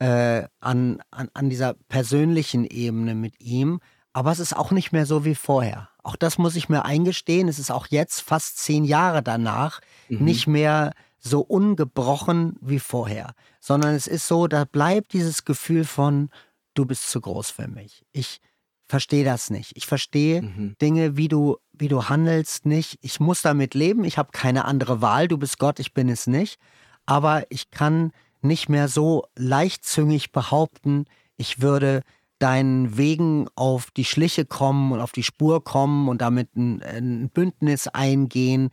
[0.00, 3.80] äh, an, an, an dieser persönlichen Ebene mit ihm.
[4.12, 5.88] Aber es ist auch nicht mehr so wie vorher.
[6.02, 7.46] Auch das muss ich mir eingestehen.
[7.46, 10.24] Es ist auch jetzt, fast zehn Jahre danach, mhm.
[10.24, 16.30] nicht mehr so ungebrochen wie vorher, sondern es ist so, da bleibt dieses Gefühl von,
[16.72, 18.04] du bist zu groß für mich.
[18.12, 18.40] Ich
[18.88, 19.76] verstehe das nicht.
[19.76, 20.76] Ich verstehe mhm.
[20.80, 22.98] Dinge, wie du, wie du handelst, nicht.
[23.02, 24.04] Ich muss damit leben.
[24.04, 25.28] Ich habe keine andere Wahl.
[25.28, 26.58] Du bist Gott, ich bin es nicht.
[27.04, 28.12] Aber ich kann
[28.44, 31.04] nicht mehr so leichtzüngig behaupten,
[31.36, 32.02] ich würde
[32.38, 37.30] deinen Wegen auf die Schliche kommen und auf die Spur kommen und damit ein, ein
[37.30, 38.70] Bündnis eingehen,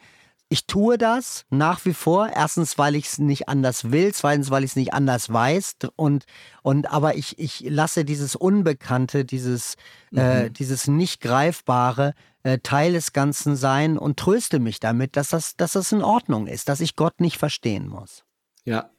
[0.50, 2.30] ich tue das nach wie vor.
[2.34, 4.14] Erstens, weil ich es nicht anders will.
[4.14, 5.76] Zweitens, weil ich es nicht anders weiß.
[5.96, 6.26] Und,
[6.62, 9.76] und aber ich, ich lasse dieses Unbekannte, dieses,
[10.16, 10.46] äh, mhm.
[10.46, 15.58] äh, dieses nicht greifbare äh, Teil des Ganzen sein und tröste mich damit, dass das,
[15.58, 18.24] dass das in Ordnung ist, dass ich Gott nicht verstehen muss.
[18.64, 18.90] Ja.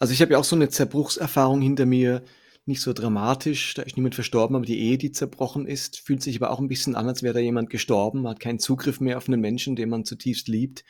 [0.00, 2.24] Also ich habe ja auch so eine Zerbruchserfahrung hinter mir
[2.64, 6.36] nicht so dramatisch, da ist niemand verstorben, aber die Ehe, die zerbrochen ist, fühlt sich
[6.36, 9.18] aber auch ein bisschen an, als wäre da jemand gestorben, man hat keinen Zugriff mehr
[9.18, 10.84] auf einen Menschen, den man zutiefst liebt.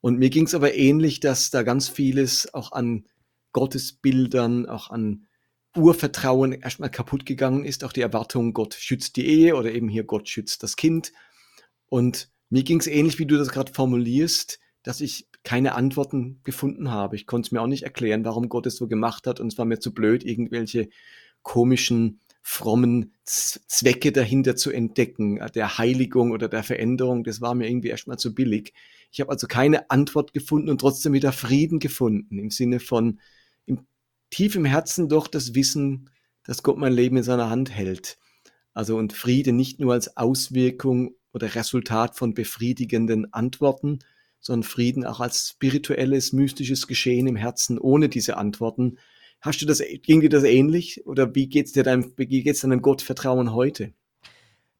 [0.00, 3.04] Und mir ging es aber ähnlich, dass da ganz vieles auch an
[3.52, 5.26] Gottesbildern, auch an
[5.76, 10.04] Urvertrauen erstmal kaputt gegangen ist, auch die Erwartung, Gott schützt die Ehe oder eben hier
[10.04, 11.12] Gott schützt das Kind.
[11.86, 14.58] Und mir ging es ähnlich, wie du das gerade formulierst,
[14.88, 17.14] dass ich keine Antworten gefunden habe.
[17.14, 19.38] Ich konnte es mir auch nicht erklären, warum Gott es so gemacht hat.
[19.38, 20.88] Und es war mir zu blöd, irgendwelche
[21.42, 27.22] komischen, frommen Zwecke dahinter zu entdecken, äh, der Heiligung oder der Veränderung.
[27.22, 28.72] Das war mir irgendwie erstmal zu billig.
[29.12, 33.20] Ich habe also keine Antwort gefunden und trotzdem wieder Frieden gefunden, im Sinne von
[33.66, 33.86] im,
[34.30, 36.08] tief im Herzen doch das Wissen,
[36.44, 38.16] dass Gott mein Leben in seiner Hand hält.
[38.72, 43.98] Also und Friede nicht nur als Auswirkung oder Resultat von befriedigenden Antworten,
[44.40, 48.98] sondern Frieden auch als spirituelles, mystisches Geschehen im Herzen ohne diese Antworten.
[49.40, 53.92] Hast du das, ging dir das ähnlich oder wie geht's dir deinem, deinem Gottvertrauen heute?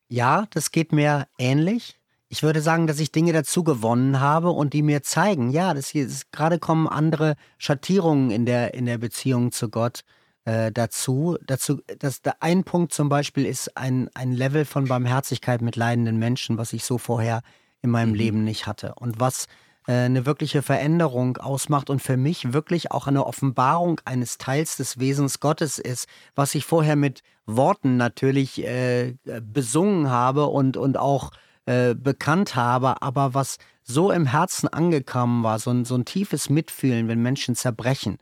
[0.09, 1.97] Ja, das geht mir ähnlich.
[2.31, 5.89] Ich würde sagen, dass ich Dinge dazu gewonnen habe und die mir zeigen, ja, das
[5.89, 10.03] hier ist, gerade kommen andere Schattierungen in der, in der Beziehung zu Gott
[10.45, 11.39] äh, dazu.
[11.47, 16.19] dazu dass der ein Punkt zum Beispiel ist ein, ein Level von Barmherzigkeit mit leidenden
[16.19, 17.43] Menschen, was ich so vorher
[17.83, 18.17] in meinem mhm.
[18.17, 19.47] Leben nicht hatte und was
[19.87, 24.99] äh, eine wirkliche Veränderung ausmacht und für mich wirklich auch eine Offenbarung eines Teils des
[24.99, 31.31] Wesens Gottes ist, was ich vorher mit Worten natürlich äh, besungen habe und, und auch
[31.67, 36.51] äh, bekannt habe, aber was so im Herzen angekommen war, so ein, so ein tiefes
[36.51, 38.19] Mitfühlen, wenn Menschen zerbrechen,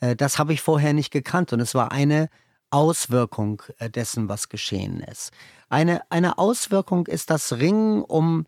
[0.00, 2.28] äh, das habe ich vorher nicht gekannt und es war eine
[2.70, 5.32] Auswirkung äh, dessen, was geschehen ist.
[5.68, 8.46] Eine, eine Auswirkung ist das Ringen um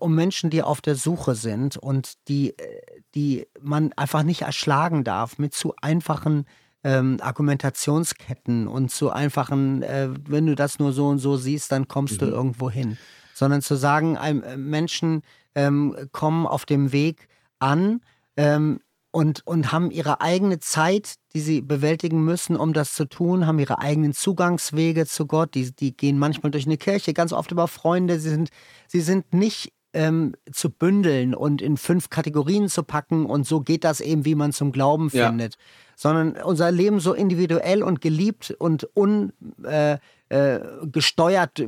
[0.00, 2.80] um Menschen, die auf der Suche sind und die, äh,
[3.14, 6.46] die man einfach nicht erschlagen darf mit zu einfachen
[6.84, 11.88] ähm, Argumentationsketten und zu einfachen, äh, wenn du das nur so und so siehst, dann
[11.88, 12.26] kommst mhm.
[12.26, 12.98] du irgendwo hin.
[13.34, 15.22] Sondern zu sagen, äh, Menschen
[15.54, 18.00] ähm, kommen auf dem Weg an
[18.36, 18.80] ähm,
[19.14, 23.60] und, und haben ihre eigene Zeit, die sie bewältigen müssen, um das zu tun, haben
[23.60, 25.54] ihre eigenen Zugangswege zu Gott.
[25.54, 28.18] Die, die gehen manchmal durch eine Kirche, ganz oft über Freunde.
[28.18, 28.48] Sie sind,
[28.88, 33.84] sie sind nicht ähm, zu bündeln und in fünf Kategorien zu packen und so geht
[33.84, 35.28] das eben, wie man zum Glauben ja.
[35.28, 35.58] findet.
[35.94, 39.98] Sondern unser Leben so individuell und geliebt und ungesteuert, äh,
[40.34, 40.60] äh,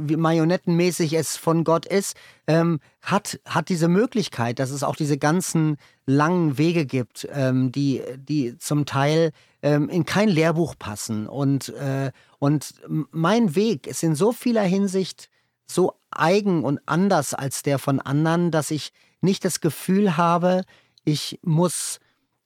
[0.00, 2.16] wie marionettenmäßig es von Gott ist,
[2.48, 8.02] ähm, hat, hat diese Möglichkeit, dass es auch diese ganzen langen Wege gibt, ähm, die,
[8.16, 9.30] die zum Teil
[9.62, 11.28] ähm, in kein Lehrbuch passen.
[11.28, 12.10] Und, äh,
[12.40, 15.30] und mein Weg ist in so vieler Hinsicht
[15.66, 20.62] so eigen und anders als der von anderen, dass ich nicht das Gefühl habe,
[21.04, 22.00] ich muss,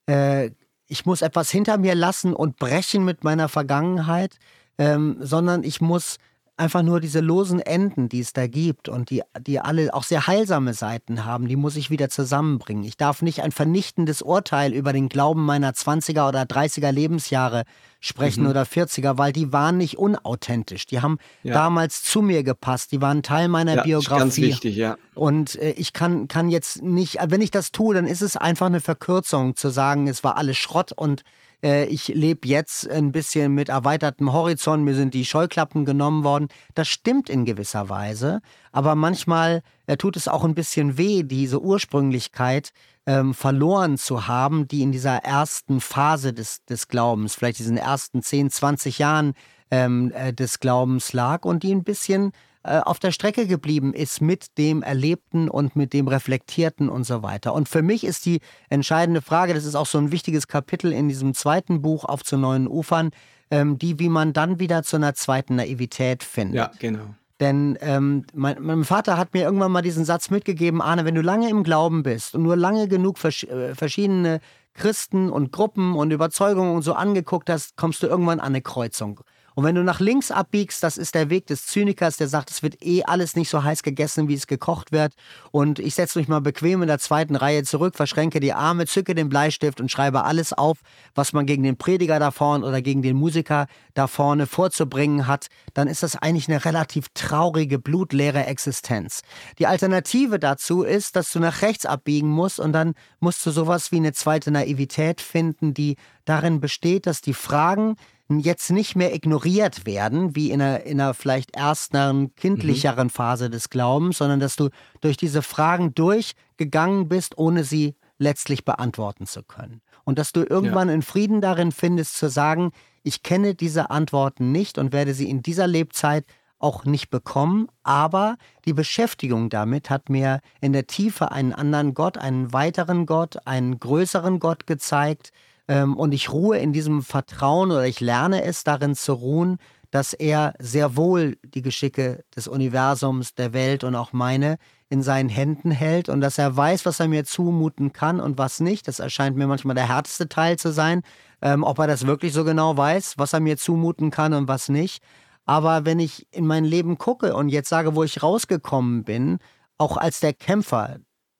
[0.05, 0.51] äh,
[0.87, 4.37] ich muss etwas hinter mir lassen und brechen mit meiner Vergangenheit,
[4.81, 6.17] ähm, sondern ich muss
[6.57, 10.27] einfach nur diese losen Enden, die es da gibt und die, die alle auch sehr
[10.27, 12.83] heilsame Seiten haben, die muss ich wieder zusammenbringen.
[12.83, 17.63] Ich darf nicht ein vernichtendes Urteil über den Glauben meiner 20er oder 30er Lebensjahre
[17.99, 18.49] sprechen mhm.
[18.49, 20.85] oder 40er, weil die waren nicht unauthentisch.
[20.85, 21.53] Die haben ja.
[21.53, 22.91] damals zu mir gepasst.
[22.91, 24.19] Die waren Teil meiner ja, Biografie.
[24.19, 24.97] Ganz wichtig, ja.
[25.15, 28.67] Und äh, ich kann, kann jetzt nicht, wenn ich das tue, dann ist es einfach
[28.67, 31.23] eine Verkürzung zu sagen, es war alles Schrott und
[31.63, 36.47] äh, ich lebe jetzt ein bisschen mit erweitertem Horizont, mir sind die Scheuklappen genommen worden.
[36.73, 38.41] Das stimmt in gewisser Weise,
[38.71, 42.71] aber manchmal äh, tut es auch ein bisschen weh, diese Ursprünglichkeit
[43.05, 48.21] ähm, verloren zu haben, die in dieser ersten Phase des, des Glaubens, vielleicht diesen ersten
[48.21, 49.33] 10, 20 Jahren
[49.71, 54.21] ähm, äh, des Glaubens lag und die ein bisschen äh, auf der Strecke geblieben ist
[54.21, 57.55] mit dem Erlebten und mit dem Reflektierten und so weiter.
[57.55, 61.09] Und für mich ist die entscheidende Frage, das ist auch so ein wichtiges Kapitel in
[61.09, 63.09] diesem zweiten Buch auf zu neuen Ufern,
[63.49, 66.55] ähm, die, wie man dann wieder zu einer zweiten Naivität findet.
[66.55, 67.15] Ja, genau.
[67.39, 71.21] Denn ähm, mein, mein, Vater hat mir irgendwann mal diesen Satz mitgegeben, Arne, wenn du
[71.21, 74.39] lange im Glauben bist und nur lange genug vers äh, verschiedene
[74.75, 79.21] Christen und Gruppen und Überzeugungen und so angeguckt hast, kommst du irgendwann an eine Kreuzung.
[79.61, 82.63] Und wenn du nach links abbiegst, das ist der Weg des Zynikers, der sagt, es
[82.63, 85.13] wird eh alles nicht so heiß gegessen, wie es gekocht wird.
[85.51, 89.13] Und ich setze mich mal bequem in der zweiten Reihe zurück, verschränke die Arme, zücke
[89.13, 90.79] den Bleistift und schreibe alles auf,
[91.13, 95.45] was man gegen den Prediger da vorne oder gegen den Musiker da vorne vorzubringen hat,
[95.75, 99.21] dann ist das eigentlich eine relativ traurige, blutleere Existenz.
[99.59, 103.91] Die Alternative dazu ist, dass du nach rechts abbiegen musst und dann musst du sowas
[103.91, 107.95] wie eine zweite Naivität finden, die darin besteht, dass die Fragen,
[108.39, 113.11] jetzt nicht mehr ignoriert werden, wie in einer, in einer vielleicht ersten, kindlicheren mhm.
[113.11, 114.69] Phase des Glaubens, sondern dass du
[115.01, 119.81] durch diese Fragen durchgegangen bist, ohne sie letztlich beantworten zu können.
[120.03, 120.95] Und dass du irgendwann ja.
[120.95, 122.71] in Frieden darin findest, zu sagen,
[123.03, 126.25] ich kenne diese Antworten nicht und werde sie in dieser Lebzeit
[126.59, 132.17] auch nicht bekommen, aber die Beschäftigung damit hat mir in der Tiefe einen anderen Gott,
[132.17, 135.31] einen weiteren Gott, einen größeren Gott gezeigt,
[135.67, 139.57] ähm, und ich ruhe in diesem Vertrauen oder ich lerne es darin zu ruhen,
[139.91, 144.57] dass er sehr wohl die Geschicke des Universums, der Welt und auch meine
[144.89, 148.59] in seinen Händen hält und dass er weiß, was er mir zumuten kann und was
[148.59, 148.87] nicht.
[148.87, 151.01] Das erscheint mir manchmal der härteste Teil zu sein,
[151.41, 154.69] ähm, ob er das wirklich so genau weiß, was er mir zumuten kann und was
[154.69, 155.03] nicht.
[155.45, 159.39] Aber wenn ich in mein Leben gucke und jetzt sage, wo ich rausgekommen bin,
[159.77, 160.99] auch als der Kämpfer,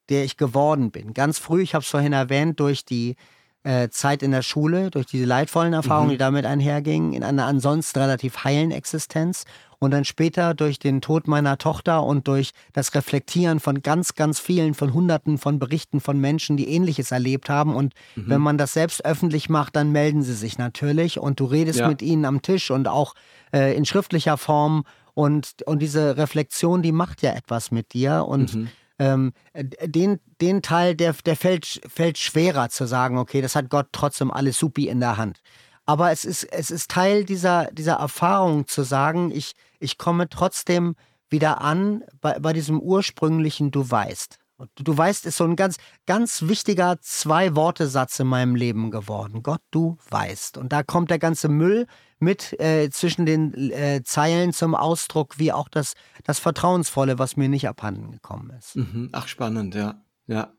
[0.09, 3.15] der ich geworden bin, ganz früh, ich habe es vorhin erwähnt, durch die
[3.64, 6.14] äh, Zeit in der Schule, durch diese leidvollen Erfahrungen, mhm.
[6.14, 9.45] die damit einhergingen, in einer ansonsten relativ heilen Existenz
[9.82, 14.39] und dann später durch den Tod meiner Tochter und durch das Reflektieren von ganz, ganz
[14.39, 17.76] vielen, von Hunderten von Berichten von Menschen, die Ähnliches erlebt haben.
[17.76, 18.26] Und mhm.
[18.28, 21.88] wenn man das selbst öffentlich macht, dann melden sie sich natürlich und du redest ja.
[21.88, 23.16] mit ihnen am Tisch und auch
[23.53, 24.86] äh, in schriftlicher Form.
[25.14, 28.26] Und, und diese Reflexion, die macht ja etwas mit dir.
[28.28, 28.70] Und mhm
[29.02, 33.88] ähm, den, den Teil, der, der fällt, fällt schwerer zu sagen, okay, das hat Gott
[33.91, 35.41] trotzdem alles supi in der Hand.
[35.88, 40.95] Aber es ist, es ist Teil dieser, dieser Erfahrung zu sagen, ich, ich komme trotzdem
[41.30, 44.38] wieder an bei, bei diesem ursprünglichen Du weißt.
[44.76, 49.43] Du weißt, ist so ein ganz, ganz wichtiger Zwei-Worte-Satz in meinem Leben geworden.
[49.43, 50.57] Gott, du weißt.
[50.57, 51.88] Und da kommt der ganze Müll
[52.20, 55.93] mit äh, zwischen den äh, Zeilen zum Ausdruck, wie auch das,
[56.24, 58.76] das Vertrauensvolle, was mir nicht abhanden gekommen ist.
[58.76, 59.09] Mhm.
[59.12, 60.03] Ach, spannend, ja.
[60.28, 60.53] Ja.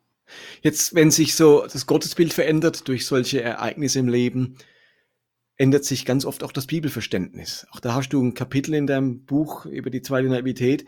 [0.63, 4.57] Jetzt, wenn sich so das Gottesbild verändert durch solche Ereignisse im Leben,
[5.57, 7.67] ändert sich ganz oft auch das Bibelverständnis.
[7.71, 10.87] Auch da hast du ein Kapitel in deinem Buch über die zweite Naivität,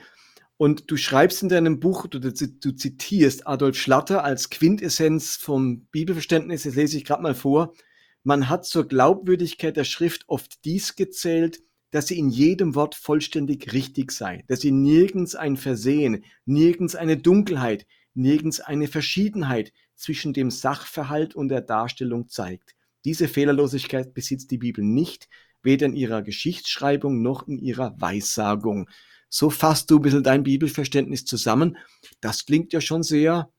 [0.57, 6.63] und du schreibst in deinem Buch, du, du zitierst Adolf Schlatter als Quintessenz vom Bibelverständnis,
[6.63, 7.75] das lese ich gerade mal vor.
[8.23, 13.73] Man hat zur Glaubwürdigkeit der Schrift oft dies gezählt, dass sie in jedem Wort vollständig
[13.73, 20.51] richtig sei, dass sie nirgends ein Versehen, nirgends eine Dunkelheit, nirgends eine Verschiedenheit zwischen dem
[20.51, 22.75] Sachverhalt und der Darstellung zeigt.
[23.05, 25.29] Diese Fehlerlosigkeit besitzt die Bibel nicht,
[25.63, 28.89] weder in ihrer Geschichtsschreibung noch in ihrer Weissagung
[29.35, 31.77] so fasst du ein bisschen dein Bibelverständnis zusammen.
[32.21, 33.51] Das klingt ja schon sehr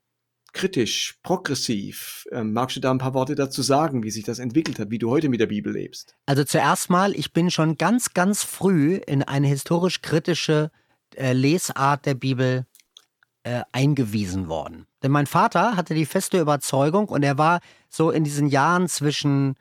[0.54, 2.26] kritisch, progressiv.
[2.32, 5.00] Ähm, magst du da ein paar Worte dazu sagen, wie sich das entwickelt hat, wie
[5.00, 6.16] du heute mit der Bibel lebst?
[6.28, 10.72] Also zuerst mal, ich bin schon ganz, ganz früh in eine historisch kritische
[11.14, 12.66] äh, Lesart der Bibel
[13.44, 14.88] äh, eingewiesen worden.
[15.04, 17.60] Denn mein Vater hatte die feste Überzeugung und er war
[17.90, 19.56] so in diesen Jahren zwischen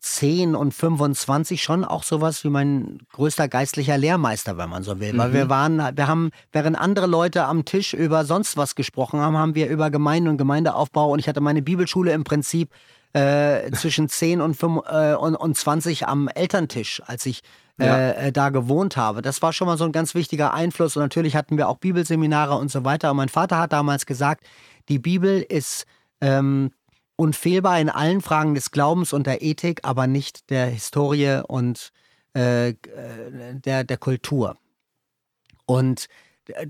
[0.00, 5.12] 10 und 25 schon auch sowas wie mein größter geistlicher Lehrmeister, wenn man so will.
[5.12, 5.18] Mhm.
[5.18, 9.36] Weil wir waren, wir haben, während andere Leute am Tisch über sonst was gesprochen haben,
[9.36, 12.70] haben wir über Gemeinde und Gemeindeaufbau und ich hatte meine Bibelschule im Prinzip
[13.12, 17.42] äh, zwischen 10 und, 5, äh, und, und 20 am Elterntisch, als ich
[17.78, 17.96] ja.
[17.96, 19.22] Äh, äh, da gewohnt habe.
[19.22, 22.56] Das war schon mal so ein ganz wichtiger Einfluss und natürlich hatten wir auch Bibelseminare
[22.56, 23.10] und so weiter.
[23.10, 24.44] Und mein Vater hat damals gesagt,
[24.88, 25.86] die Bibel ist
[26.20, 26.72] ähm,
[27.20, 31.92] unfehlbar in allen Fragen des Glaubens und der Ethik, aber nicht der Historie und
[32.32, 32.74] äh,
[33.52, 34.56] der, der Kultur.
[35.66, 36.08] Und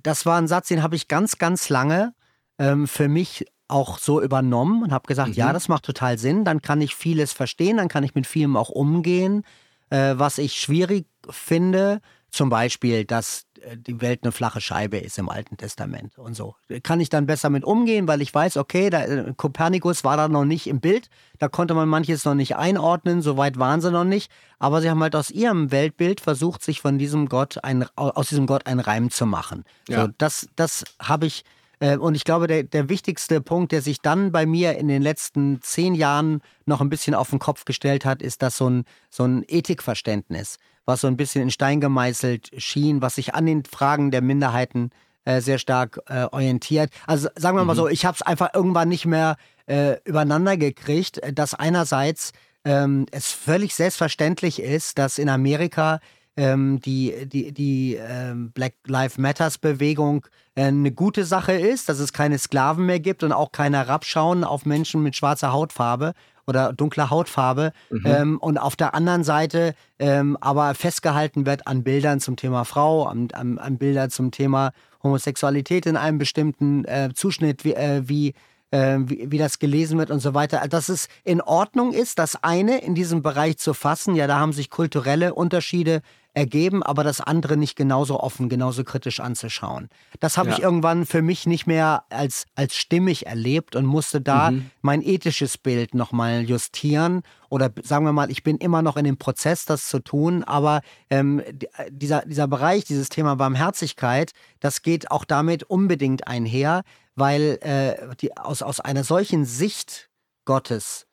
[0.02, 2.14] das war ein Satz, den habe ich ganz, ganz lange
[2.58, 5.34] ähm, für mich auch so übernommen und habe gesagt, mhm.
[5.34, 8.56] ja, das macht total Sinn, dann kann ich vieles verstehen, dann kann ich mit vielem
[8.56, 9.44] auch umgehen.
[9.90, 12.00] Äh, was ich schwierig finde,
[12.30, 16.54] zum Beispiel, dass äh, die Welt eine flache Scheibe ist im Alten Testament und so.
[16.82, 20.28] Kann ich dann besser mit umgehen, weil ich weiß, okay, da, äh, Kopernikus war da
[20.28, 21.08] noch nicht im Bild,
[21.38, 24.90] da konnte man manches noch nicht einordnen, so weit waren sie noch nicht, aber sie
[24.90, 28.80] haben halt aus ihrem Weltbild versucht, sich von diesem Gott ein, aus diesem Gott einen
[28.80, 29.64] Reim zu machen.
[29.88, 30.02] Ja.
[30.02, 31.44] So, das das habe ich
[31.80, 35.62] und ich glaube, der, der wichtigste Punkt, der sich dann bei mir in den letzten
[35.62, 39.24] zehn Jahren noch ein bisschen auf den Kopf gestellt hat, ist das so ein, so
[39.24, 40.58] ein Ethikverständnis
[40.90, 44.90] was so ein bisschen in Stein gemeißelt schien, was sich an den Fragen der Minderheiten
[45.24, 46.90] äh, sehr stark äh, orientiert.
[47.06, 47.78] Also sagen wir mal mhm.
[47.78, 52.32] so, ich habe es einfach irgendwann nicht mehr äh, übereinander gekriegt, äh, dass einerseits
[52.64, 56.00] ähm, es völlig selbstverständlich ist, dass in Amerika
[56.36, 61.98] ähm, die, die, die ähm, Black Lives Matters Bewegung äh, eine gute Sache ist, dass
[61.98, 66.14] es keine Sklaven mehr gibt und auch kein Herabschauen auf Menschen mit schwarzer Hautfarbe
[66.46, 67.72] oder dunkler Hautfarbe.
[67.90, 68.06] Mhm.
[68.06, 73.04] Ähm, und auf der anderen Seite ähm, aber festgehalten wird an Bildern zum Thema Frau,
[73.04, 74.72] an, an, an Bildern zum Thema
[75.02, 78.34] Homosexualität in einem bestimmten äh, Zuschnitt, wie, äh, wie
[78.70, 80.66] äh, wie, wie, das gelesen wird und so weiter.
[80.68, 84.14] Dass es in Ordnung ist, das eine in diesem Bereich zu fassen.
[84.14, 86.02] Ja, da haben sich kulturelle Unterschiede
[86.34, 89.88] ergeben, aber das andere nicht genauso offen, genauso kritisch anzuschauen.
[90.20, 90.56] Das habe ja.
[90.56, 94.70] ich irgendwann für mich nicht mehr als, als stimmig erlebt und musste da mhm.
[94.80, 97.22] mein ethisches Bild nochmal justieren.
[97.48, 100.82] Oder sagen wir mal, ich bin immer noch in dem Prozess, das zu tun, aber
[101.10, 101.42] ähm,
[101.90, 106.82] dieser, dieser Bereich, dieses Thema Barmherzigkeit, das geht auch damit unbedingt einher,
[107.16, 110.08] weil äh, die, aus, aus einer solchen Sicht
[110.44, 111.06] Gottes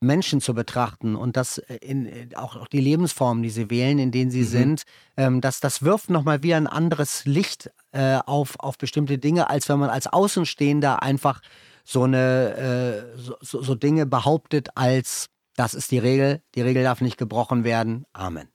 [0.00, 3.98] Menschen zu betrachten und das äh, in, äh, auch, auch die Lebensformen, die sie wählen,
[3.98, 4.46] in denen sie mhm.
[4.46, 4.82] sind,
[5.16, 9.68] ähm, das, das wirft nochmal wieder ein anderes Licht äh, auf, auf bestimmte Dinge, als
[9.68, 11.40] wenn man als Außenstehender einfach
[11.84, 17.00] so eine äh, so, so Dinge behauptet als das ist die Regel, die Regel darf
[17.00, 18.04] nicht gebrochen werden.
[18.12, 18.48] Amen.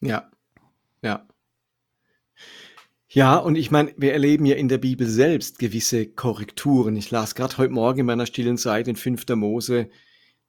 [0.00, 0.30] Ja,
[1.02, 1.26] ja.
[3.08, 6.96] Ja, und ich meine, wir erleben ja in der Bibel selbst gewisse Korrekturen.
[6.96, 9.28] Ich las gerade heute Morgen in meiner stillen Zeit in 5.
[9.34, 9.90] Mose,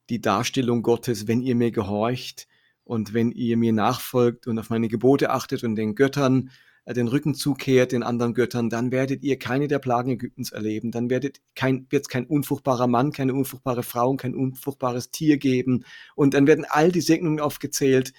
[0.09, 2.47] die Darstellung Gottes, wenn ihr mir gehorcht
[2.83, 6.49] und wenn ihr mir nachfolgt und auf meine Gebote achtet und den Göttern
[6.85, 10.91] äh, den Rücken zukehrt, den anderen Göttern, dann werdet ihr keine der Plagen Ägyptens erleben.
[10.91, 15.37] Dann werdet kein, wird es kein unfruchtbarer Mann, keine unfruchtbare Frau und kein unfruchtbares Tier
[15.37, 15.85] geben.
[16.15, 18.13] Und dann werden all die Segnungen aufgezählt,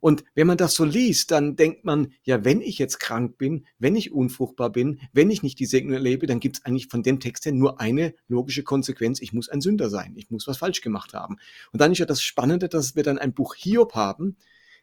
[0.00, 3.66] und wenn man das so liest, dann denkt man, ja, wenn ich jetzt krank bin,
[3.80, 7.02] wenn ich unfruchtbar bin, wenn ich nicht die Segnung erlebe, dann gibt es eigentlich von
[7.02, 9.20] dem Text her nur eine logische Konsequenz.
[9.20, 10.14] Ich muss ein Sünder sein.
[10.16, 11.38] Ich muss was falsch gemacht haben.
[11.72, 14.36] Und dann ist ja das Spannende, dass wir dann ein Buch Hiob haben,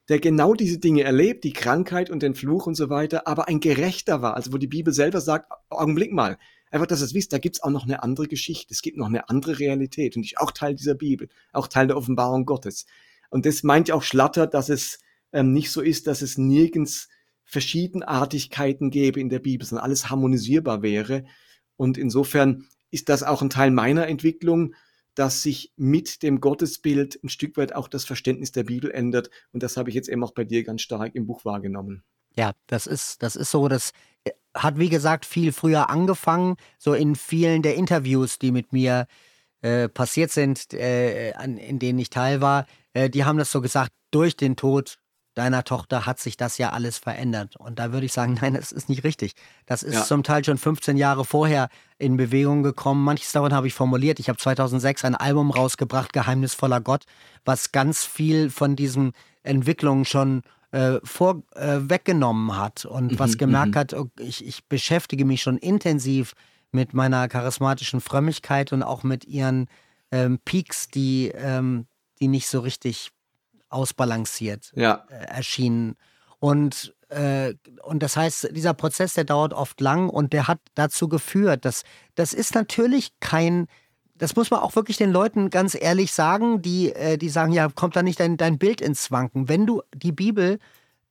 [0.09, 3.61] der genau diese Dinge erlebt, die Krankheit und den Fluch und so weiter, aber ein
[3.61, 4.35] Gerechter war.
[4.35, 6.37] Also wo die Bibel selber sagt, Augenblick mal,
[6.69, 8.97] einfach, dass ihr es wisst, da gibt es auch noch eine andere Geschichte, es gibt
[8.97, 12.85] noch eine andere Realität und ich auch Teil dieser Bibel, auch Teil der Offenbarung Gottes.
[13.35, 14.99] Und das meint ja auch Schlatter, dass es
[15.33, 17.09] ähm, nicht so ist, dass es nirgends
[17.43, 21.25] Verschiedenartigkeiten gäbe in der Bibel, sondern alles harmonisierbar wäre.
[21.75, 24.73] Und insofern ist das auch ein Teil meiner Entwicklung,
[25.15, 29.29] dass sich mit dem Gottesbild ein Stück weit auch das Verständnis der Bibel ändert.
[29.51, 32.05] Und das habe ich jetzt eben auch bei dir ganz stark im Buch wahrgenommen.
[32.37, 33.91] Ja, das ist, das ist so, das
[34.23, 39.07] äh, hat wie gesagt viel früher angefangen, so in vielen der Interviews, die mit mir
[39.61, 42.65] äh, passiert sind, äh, an, in denen ich teil war,
[42.95, 44.97] äh, die haben das so gesagt, durch den Tod
[45.35, 47.57] deiner Tochter hat sich das ja alles verändert.
[47.57, 49.33] Und da würde ich sagen, nein, das ist nicht richtig.
[49.65, 50.03] Das ist ja.
[50.03, 51.69] zum Teil schon 15 Jahre vorher
[51.99, 53.03] in Bewegung gekommen.
[53.03, 54.19] Manches davon habe ich formuliert.
[54.19, 57.03] Ich habe 2006 ein Album rausgebracht, Geheimnisvoller Gott,
[57.43, 59.11] was ganz viel von diesen
[59.43, 60.41] Entwicklungen schon
[60.71, 63.79] äh, vor, äh, weggenommen hat und mhm, was gemerkt mhm.
[63.79, 66.33] hat, oh, ich, ich beschäftige mich schon intensiv
[66.71, 69.67] mit meiner charismatischen Frömmigkeit und auch mit ihren
[70.11, 71.87] ähm, Peaks, die ähm,
[72.19, 73.11] die nicht so richtig
[73.69, 75.05] ausbalanciert ja.
[75.09, 75.95] äh, erschienen.
[76.39, 77.53] Und, äh,
[77.83, 81.83] und das heißt, dieser Prozess, der dauert oft lang und der hat dazu geführt, dass
[82.15, 83.67] das ist natürlich kein
[84.17, 87.67] das muss man auch wirklich den Leuten ganz ehrlich sagen, die, äh, die sagen, ja,
[87.69, 89.49] kommt da nicht dein, dein Bild ins Wanken.
[89.49, 90.59] Wenn du die Bibel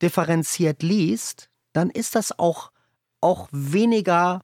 [0.00, 2.70] differenziert liest, dann ist das auch,
[3.20, 4.40] auch weniger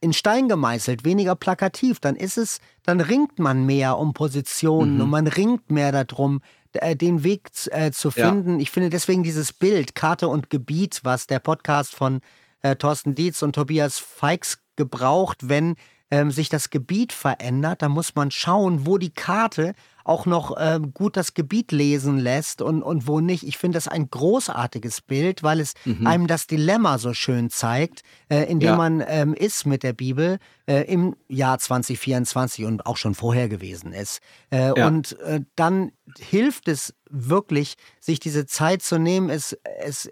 [0.00, 2.00] in Stein gemeißelt, weniger plakativ.
[2.00, 5.00] Dann ist es, dann ringt man mehr um Positionen mhm.
[5.02, 6.40] und man ringt mehr darum,
[6.72, 8.54] äh, den Weg äh, zu finden.
[8.54, 8.62] Ja.
[8.62, 12.20] Ich finde deswegen dieses Bild, Karte und Gebiet, was der Podcast von
[12.62, 15.76] äh, Thorsten Dietz und Tobias Feix gebraucht, wenn
[16.10, 19.74] ähm, sich das Gebiet verändert, dann muss man schauen, wo die Karte
[20.06, 23.42] auch noch ähm, gut das Gebiet lesen lässt und, und wo nicht.
[23.42, 26.06] Ich finde das ein großartiges Bild, weil es mhm.
[26.06, 28.76] einem das Dilemma so schön zeigt, äh, in dem ja.
[28.76, 33.92] man ähm, ist mit der Bibel äh, im Jahr 2024 und auch schon vorher gewesen
[33.92, 34.20] ist.
[34.50, 34.86] Äh, ja.
[34.86, 40.08] Und äh, dann hilft es wirklich, sich diese Zeit zu nehmen, es, es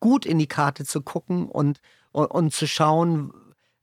[0.00, 1.78] gut in die Karte zu gucken und,
[2.10, 3.32] und, und zu schauen,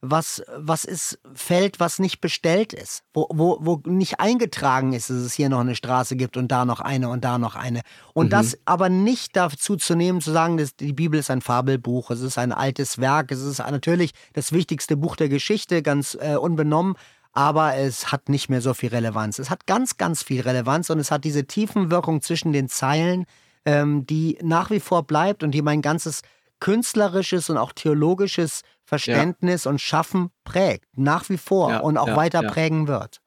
[0.05, 5.15] was, was ist Feld, was nicht bestellt ist, wo, wo, wo nicht eingetragen ist, dass
[5.15, 7.83] es hier noch eine Straße gibt und da noch eine und da noch eine.
[8.13, 8.31] Und mhm.
[8.31, 12.19] das aber nicht dazu zu nehmen, zu sagen, dass die Bibel ist ein Fabelbuch, es
[12.19, 16.95] ist ein altes Werk, es ist natürlich das wichtigste Buch der Geschichte, ganz äh, unbenommen,
[17.31, 19.39] aber es hat nicht mehr so viel Relevanz.
[19.39, 23.25] Es hat ganz, ganz viel Relevanz und es hat diese Tiefenwirkung zwischen den Zeilen,
[23.63, 26.23] ähm, die nach wie vor bleibt und die mein ganzes
[26.59, 29.71] künstlerisches und auch theologisches Verständnis ja.
[29.71, 33.21] und Schaffen prägt, nach wie vor ja, und auch ja, weiter prägen wird.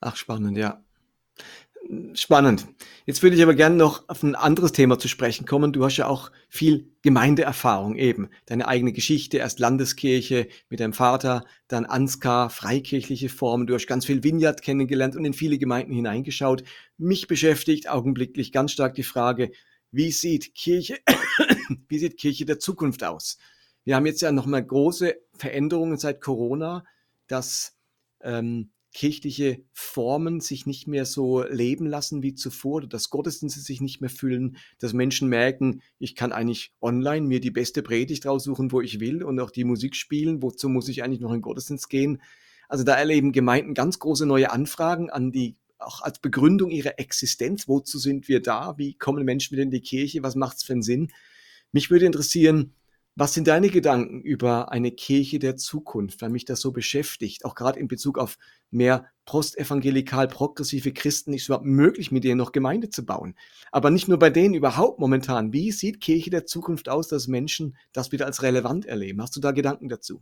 [0.00, 0.82] Ach, spannend, ja.
[2.14, 2.66] Spannend.
[3.04, 5.72] Jetzt würde ich aber gerne noch auf ein anderes Thema zu sprechen kommen.
[5.72, 8.28] Du hast ja auch viel Gemeindeerfahrung eben.
[8.46, 13.68] Deine eigene Geschichte, erst Landeskirche mit deinem Vater, dann Ansgar, freikirchliche Formen.
[13.68, 16.64] Du hast ganz viel Vineyard kennengelernt und in viele Gemeinden hineingeschaut.
[16.98, 19.52] Mich beschäftigt augenblicklich ganz stark die Frage,
[19.92, 20.98] wie sieht Kirche,
[21.88, 23.38] wie sieht Kirche der Zukunft aus?
[23.86, 26.84] Wir haben jetzt ja nochmal große Veränderungen seit Corona,
[27.28, 27.76] dass
[28.20, 34.00] ähm, kirchliche Formen sich nicht mehr so leben lassen wie zuvor, dass Gottesdienste sich nicht
[34.00, 38.80] mehr füllen, dass Menschen merken, ich kann eigentlich online mir die beste Predigt raussuchen, wo
[38.80, 42.20] ich will und auch die Musik spielen, wozu muss ich eigentlich noch in Gottesdienst gehen.
[42.68, 47.68] Also da erleben Gemeinden ganz große neue Anfragen an die auch als Begründung ihrer Existenz,
[47.68, 50.72] wozu sind wir da, wie kommen Menschen wieder in die Kirche, was macht es für
[50.72, 51.12] einen Sinn.
[51.70, 52.74] Mich würde interessieren,
[53.16, 57.54] was sind deine Gedanken über eine Kirche der Zukunft, weil mich das so beschäftigt, auch
[57.54, 58.36] gerade in Bezug auf
[58.70, 63.34] mehr postevangelikal progressive Christen, ist es überhaupt möglich, mit denen noch Gemeinde zu bauen?
[63.72, 65.54] Aber nicht nur bei denen überhaupt momentan.
[65.54, 69.22] Wie sieht Kirche der Zukunft aus, dass Menschen das wieder als relevant erleben?
[69.22, 70.20] Hast du da Gedanken dazu?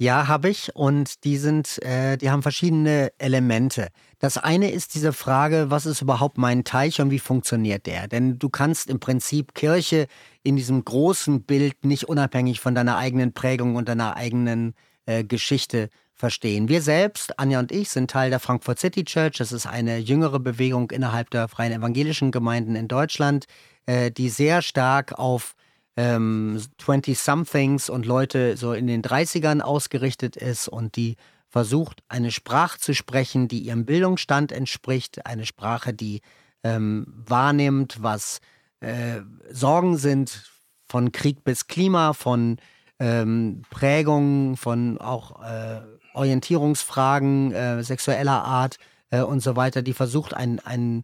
[0.00, 0.74] Ja, habe ich.
[0.76, 3.88] Und die sind, äh, die haben verschiedene Elemente.
[4.20, 8.06] Das eine ist diese Frage, was ist überhaupt mein Teich und wie funktioniert der?
[8.06, 10.06] Denn du kannst im Prinzip Kirche
[10.44, 14.74] in diesem großen Bild nicht unabhängig von deiner eigenen Prägung und deiner eigenen
[15.06, 16.68] äh, Geschichte verstehen.
[16.68, 19.38] Wir selbst, Anja und ich, sind Teil der Frankfurt City Church.
[19.38, 23.46] Das ist eine jüngere Bewegung innerhalb der freien evangelischen Gemeinden in Deutschland,
[23.86, 25.54] äh, die sehr stark auf
[25.98, 31.16] ähm, 20-somethings und Leute so in den 30ern ausgerichtet ist und die
[31.48, 36.20] versucht, eine Sprache zu sprechen, die ihrem Bildungsstand entspricht, eine Sprache, die
[36.62, 38.38] ähm, wahrnimmt, was
[38.78, 40.48] äh, Sorgen sind
[40.86, 42.58] von Krieg bis Klima, von
[43.00, 45.80] ähm, Prägungen, von auch äh,
[46.14, 48.78] Orientierungsfragen äh, sexueller Art
[49.10, 51.02] äh, und so weiter, die versucht, ein, ein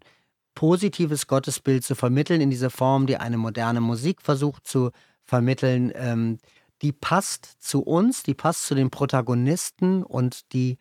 [0.54, 4.90] positives Gottesbild zu vermitteln in dieser Form, die eine moderne Musik versucht zu
[5.24, 6.38] vermitteln, ähm,
[6.82, 10.78] die passt zu uns, die passt zu den Protagonisten und die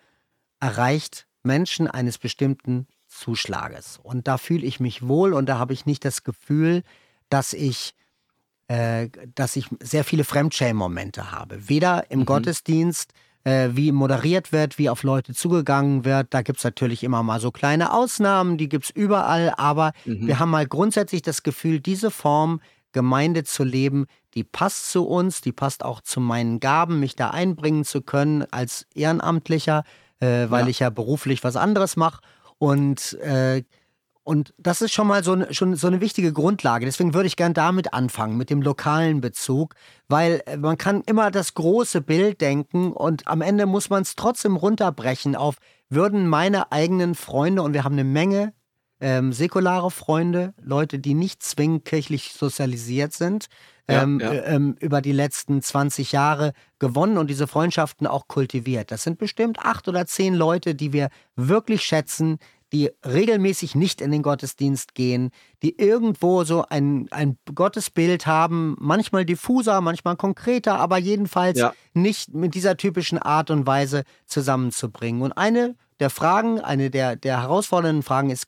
[0.60, 4.00] erreicht Menschen eines bestimmten Zuschlages.
[4.02, 6.84] Und da fühle ich mich wohl und da habe ich nicht das Gefühl,
[7.30, 7.94] dass ich,
[8.68, 11.70] äh, dass ich sehr viele Fremdschämen-Momente habe.
[11.70, 12.26] Weder im mhm.
[12.26, 13.14] Gottesdienst,
[13.44, 16.28] äh, wie moderiert wird, wie auf Leute zugegangen wird.
[16.32, 20.28] Da gibt es natürlich immer mal so kleine Ausnahmen, die gibt es überall, aber mhm.
[20.28, 22.62] wir haben mal grundsätzlich das Gefühl, diese Form
[22.94, 27.32] Gemeinde zu leben, die passt zu uns, die passt auch zu meinen Gaben, mich da
[27.32, 29.84] einbringen zu können als Ehrenamtlicher,
[30.20, 30.70] äh, weil ja.
[30.70, 32.22] ich ja beruflich was anderes mache.
[32.60, 33.64] Und äh,
[34.24, 36.86] und das ist schon mal so, eine, schon so eine wichtige Grundlage.
[36.86, 39.76] Deswegen würde ich gern damit anfangen, mit dem lokalen Bezug,
[40.08, 44.16] weil äh, man kann immer das große Bild denken und am Ende muss man es
[44.16, 45.56] trotzdem runterbrechen auf,
[45.90, 48.54] würden meine eigenen Freunde, und wir haben eine Menge
[49.02, 53.48] ähm, säkulare Freunde, Leute, die nicht zwingend kirchlich sozialisiert sind,
[53.90, 54.44] ähm, ja, ja.
[54.46, 58.92] Ähm, über die letzten 20 Jahre gewonnen und diese Freundschaften auch kultiviert.
[58.92, 62.40] Das sind bestimmt acht oder zehn Leute, die wir wirklich schätzen,
[62.74, 65.30] die regelmäßig nicht in den Gottesdienst gehen,
[65.62, 71.74] die irgendwo so ein, ein Gottesbild haben, manchmal diffuser, manchmal konkreter, aber jedenfalls ja.
[71.94, 75.22] nicht mit dieser typischen Art und Weise zusammenzubringen.
[75.22, 78.48] Und eine der Fragen, eine der, der herausfordernden Fragen ist,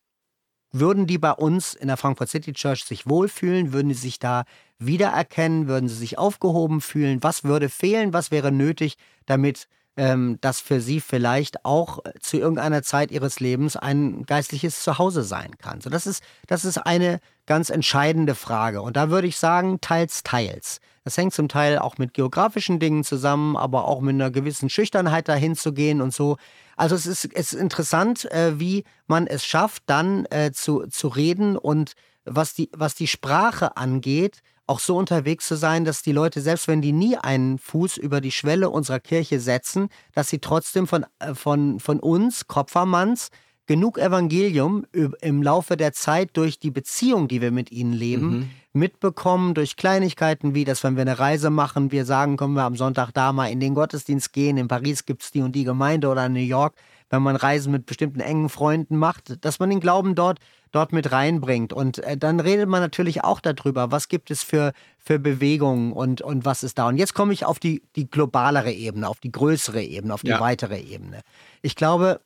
[0.72, 3.72] würden die bei uns in der Frankfurt City Church sich wohlfühlen?
[3.72, 4.44] Würden sie sich da
[4.78, 5.68] wiedererkennen?
[5.68, 7.24] Würden sie sich aufgehoben fühlen?
[7.24, 8.12] Was würde fehlen?
[8.12, 13.76] Was wäre nötig, damit ähm, das für sie vielleicht auch zu irgendeiner Zeit ihres Lebens
[13.78, 15.82] ein geistliches Zuhause sein kann?
[15.82, 18.82] So, das, ist, das ist eine ganz entscheidende Frage.
[18.82, 20.80] Und da würde ich sagen, teils, teils.
[21.04, 25.28] Das hängt zum Teil auch mit geografischen Dingen zusammen, aber auch mit einer gewissen Schüchternheit
[25.28, 26.38] dahin zu gehen und so.
[26.76, 31.08] Also es ist, es ist interessant, äh, wie man es schafft, dann äh, zu, zu
[31.08, 31.94] reden und
[32.26, 36.68] was die, was die Sprache angeht, auch so unterwegs zu sein, dass die Leute, selbst
[36.68, 41.06] wenn die nie einen Fuß über die Schwelle unserer Kirche setzen, dass sie trotzdem von,
[41.20, 43.30] äh, von, von uns, Kopfermanns,
[43.68, 44.86] genug Evangelium
[45.22, 48.50] im Laufe der Zeit durch die Beziehung, die wir mit ihnen leben, mhm.
[48.74, 52.76] mitbekommen, durch Kleinigkeiten wie, dass wenn wir eine Reise machen, wir sagen, können wir am
[52.76, 56.10] Sonntag da mal in den Gottesdienst gehen, in Paris gibt es die und die Gemeinde
[56.10, 56.76] oder in New York,
[57.10, 60.40] wenn man Reisen mit bestimmten engen Freunden macht, dass man den Glauben dort,
[60.72, 61.72] dort mit reinbringt.
[61.72, 66.22] Und äh, dann redet man natürlich auch darüber, was gibt es für, für Bewegungen und,
[66.22, 66.88] und was ist da.
[66.88, 70.30] Und jetzt komme ich auf die, die globalere Ebene, auf die größere Ebene, auf die
[70.30, 70.40] ja.
[70.40, 71.22] weitere Ebene.
[71.62, 72.22] Ich glaube,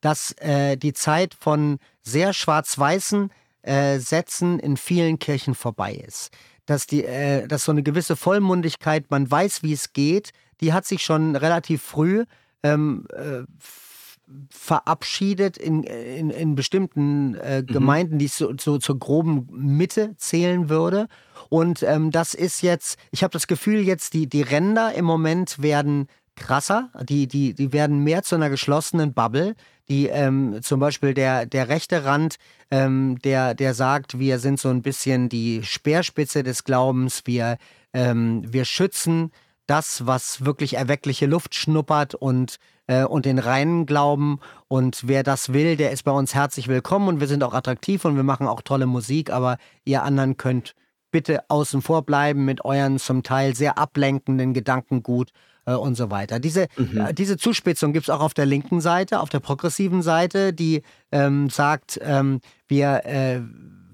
[0.00, 3.30] dass äh, die Zeit von sehr schwarz-weißen
[3.62, 6.30] äh, Sätzen in vielen Kirchen vorbei ist.
[6.66, 10.30] Dass, die, äh, dass so eine gewisse Vollmundigkeit, man weiß, wie es geht,
[10.60, 12.24] die hat sich schon relativ früh
[12.62, 13.42] ähm, äh,
[14.50, 17.66] verabschiedet in, in, in bestimmten äh, mhm.
[17.66, 18.18] Gemeinden, mhm.
[18.18, 21.08] die ich so, so, zur groben Mitte zählen würde.
[21.48, 25.62] Und ähm, das ist jetzt, ich habe das Gefühl, jetzt die, die Ränder im Moment
[25.62, 26.06] werden
[26.36, 29.54] krasser, die, die, die werden mehr zu einer geschlossenen Bubble.
[29.88, 32.36] Die ähm, zum Beispiel der, der rechte Rand,
[32.70, 37.58] ähm, der, der sagt, wir sind so ein bisschen die Speerspitze des Glaubens, wir,
[37.92, 39.32] ähm, wir schützen
[39.66, 42.56] das, was wirklich erweckliche Luft schnuppert und,
[42.86, 44.40] äh, und den reinen Glauben.
[44.68, 48.04] Und wer das will, der ist bei uns herzlich willkommen und wir sind auch attraktiv
[48.04, 50.74] und wir machen auch tolle Musik, aber ihr anderen könnt
[51.10, 55.30] bitte außen vor bleiben mit euren zum Teil sehr ablenkenden Gedankengut
[55.66, 56.40] äh, und so weiter.
[56.40, 56.98] Diese, mhm.
[56.98, 60.82] äh, diese Zuspitzung gibt es auch auf der linken Seite, auf der progressiven Seite, die
[61.12, 63.40] ähm, sagt, ähm, wir, äh,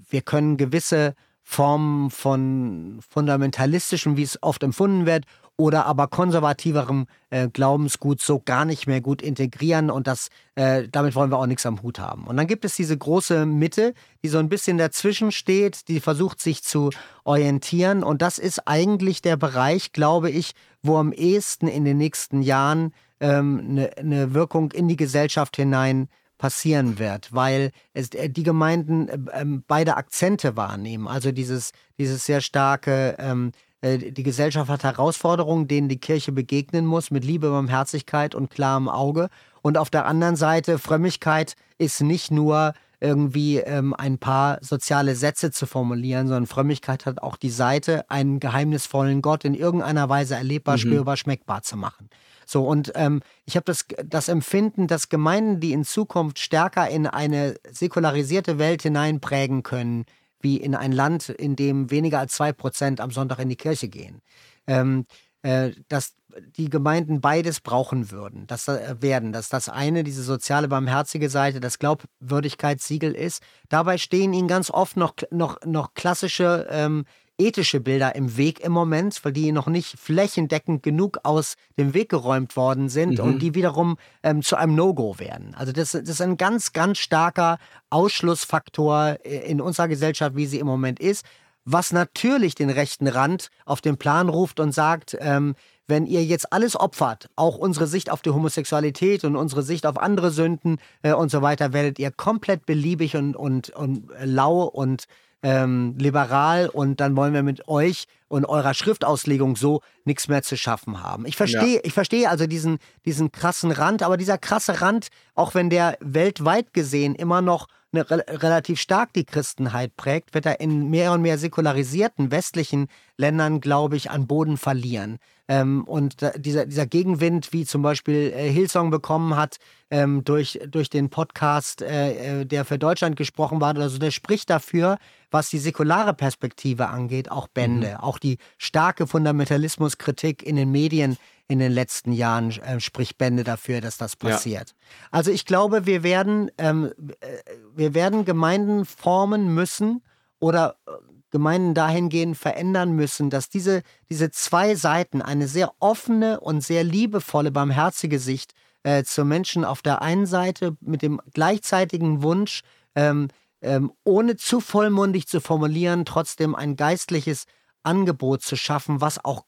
[0.09, 1.13] wir können gewisse
[1.43, 5.25] Formen von fundamentalistischem, wie es oft empfunden wird,
[5.57, 11.15] oder aber konservativerem äh, Glaubensgut so gar nicht mehr gut integrieren und das, äh, damit
[11.15, 12.25] wollen wir auch nichts am Hut haben.
[12.27, 13.93] Und dann gibt es diese große Mitte,
[14.23, 16.91] die so ein bisschen dazwischen steht, die versucht sich zu
[17.23, 20.53] orientieren und das ist eigentlich der Bereich, glaube ich,
[20.83, 25.55] wo am ehesten in den nächsten Jahren eine ähm, ne, ne Wirkung in die Gesellschaft
[25.55, 31.07] hinein passieren wird, weil es, äh, die Gemeinden äh, äh, beide Akzente wahrnehmen.
[31.07, 36.85] Also dieses, dieses sehr starke ähm, äh, die Gesellschaft hat Herausforderungen, denen die Kirche begegnen
[36.85, 39.29] muss, mit Liebe, Barmherzigkeit und klarem Auge.
[39.61, 45.51] Und auf der anderen Seite, Frömmigkeit ist nicht nur irgendwie ähm, ein paar soziale Sätze
[45.51, 50.75] zu formulieren, sondern Frömmigkeit hat auch die Seite, einen geheimnisvollen Gott in irgendeiner Weise erlebbar,
[50.75, 50.81] mhm.
[50.81, 52.09] spürbar, schmeckbar zu machen.
[52.45, 57.05] So, und ähm, ich habe das, das Empfinden, dass Gemeinden, die in Zukunft stärker in
[57.05, 60.05] eine säkularisierte Welt hineinprägen können,
[60.47, 63.89] wie in ein Land, in dem weniger als zwei Prozent am Sonntag in die Kirche
[63.89, 64.21] gehen.
[64.65, 65.05] Ähm,
[65.41, 66.13] äh, dass
[66.57, 71.59] die Gemeinden beides brauchen würden, dass äh, werden, dass das eine diese soziale barmherzige Seite,
[71.59, 73.41] das Glaubwürdigkeitssiegel ist.
[73.67, 77.03] Dabei stehen ihnen ganz oft noch noch noch klassische ähm,
[77.37, 82.09] ethische Bilder im Weg im Moment, weil die noch nicht flächendeckend genug aus dem Weg
[82.09, 83.23] geräumt worden sind mhm.
[83.23, 85.53] und die wiederum ähm, zu einem No-Go werden.
[85.55, 87.59] Also das, das, ist ein ganz, ganz starker
[87.89, 91.25] Ausschlussfaktor äh, in unserer Gesellschaft, wie sie im Moment ist,
[91.65, 96.51] was natürlich den rechten Rand auf den Plan ruft und sagt, ähm, wenn ihr jetzt
[96.51, 101.13] alles opfert, auch unsere Sicht auf die Homosexualität und unsere Sicht auf andere Sünden äh,
[101.13, 105.07] und so weiter, werdet ihr komplett beliebig und, und, und lau und
[105.43, 110.57] ähm, liberal und dann wollen wir mit euch und eurer Schriftauslegung so nichts mehr zu
[110.57, 111.25] schaffen haben.
[111.25, 111.81] Ich verstehe, ja.
[111.83, 116.73] ich verstehe also diesen, diesen krassen Rand, aber dieser krasse Rand, auch wenn der weltweit
[116.73, 117.67] gesehen immer noch
[117.99, 122.87] eine, relativ stark die Christenheit prägt, wird er in mehr und mehr säkularisierten westlichen
[123.17, 125.19] Ländern, glaube ich, an Boden verlieren.
[125.47, 129.57] Ähm, und da, dieser, dieser Gegenwind, wie zum Beispiel äh, Hillsong bekommen hat,
[129.89, 134.49] ähm, durch, durch den Podcast, äh, äh, der für Deutschland gesprochen war, also der spricht
[134.49, 134.97] dafür,
[135.31, 138.03] was die säkulare Perspektive angeht, auch Bände, mhm.
[138.03, 141.17] auch die starke Fundamentalismuskritik in den Medien
[141.47, 144.69] in den letzten Jahren äh, spricht Bände dafür, dass das passiert.
[144.69, 144.75] Ja.
[145.11, 147.27] Also ich glaube, wir werden, ähm, äh,
[147.75, 150.03] wir werden Gemeinden formen müssen
[150.39, 150.91] oder äh,
[151.31, 157.51] Gemeinden dahingehend verändern müssen, dass diese, diese zwei Seiten, eine sehr offene und sehr liebevolle,
[157.51, 162.61] barmherzige Sicht äh, zu Menschen auf der einen Seite mit dem gleichzeitigen Wunsch,
[162.95, 163.27] ähm,
[163.61, 167.45] ähm, ohne zu vollmundig zu formulieren, trotzdem ein geistliches
[167.83, 169.45] Angebot zu schaffen, was auch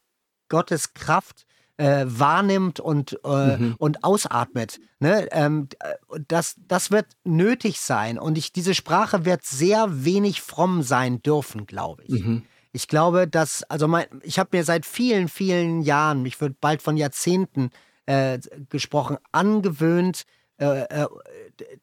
[0.48, 1.46] Gottes Kraft
[1.80, 3.74] äh, wahrnimmt und, äh, mhm.
[3.78, 4.80] und ausatmet.
[4.98, 5.28] Ne?
[5.32, 5.68] Ähm,
[6.28, 11.64] das, das wird nötig sein und ich, diese Sprache wird sehr wenig fromm sein dürfen,
[11.64, 12.22] glaube ich.
[12.22, 12.42] Mhm.
[12.72, 16.82] Ich glaube, dass, also mein, ich habe mir seit vielen, vielen Jahren, ich würde bald
[16.82, 17.70] von Jahrzehnten
[18.04, 20.24] äh, gesprochen, angewöhnt,
[20.58, 21.08] äh, äh,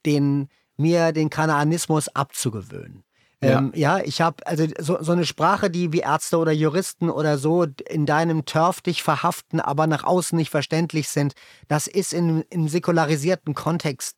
[0.05, 3.03] den, mir den Kanaanismus abzugewöhnen.
[3.43, 3.59] Ja.
[3.59, 7.37] Ähm, ja, ich habe also so, so eine Sprache, die wie Ärzte oder Juristen oder
[7.37, 11.33] so in deinem Turf dich verhaften, aber nach außen nicht verständlich sind.
[11.67, 14.17] Das ist in, im säkularisierten Kontext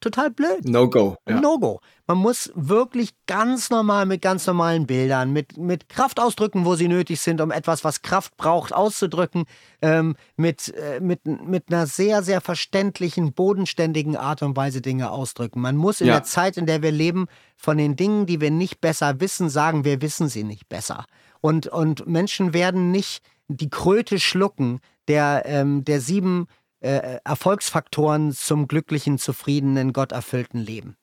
[0.00, 0.68] total blöd.
[0.68, 1.16] No-Go.
[1.28, 1.40] Ja.
[1.40, 1.80] No-Go.
[2.06, 6.88] Man muss wirklich ganz normal mit ganz normalen Bildern, mit, mit Kraft ausdrücken, wo sie
[6.88, 9.44] nötig sind, um etwas, was Kraft braucht, auszudrücken,
[9.80, 15.60] ähm, mit, äh, mit, mit einer sehr, sehr verständlichen, bodenständigen Art und Weise Dinge ausdrücken.
[15.60, 16.14] Man muss in ja.
[16.14, 17.26] der Zeit, in der wir leben,
[17.56, 21.06] von den Dingen, die wir nicht besser wissen, sagen, wir wissen sie nicht besser.
[21.40, 26.46] Und, und Menschen werden nicht die Kröte schlucken der, ähm, der sieben
[26.84, 30.96] äh, Erfolgsfaktoren zum glücklichen, zufriedenen, gotterfüllten Leben.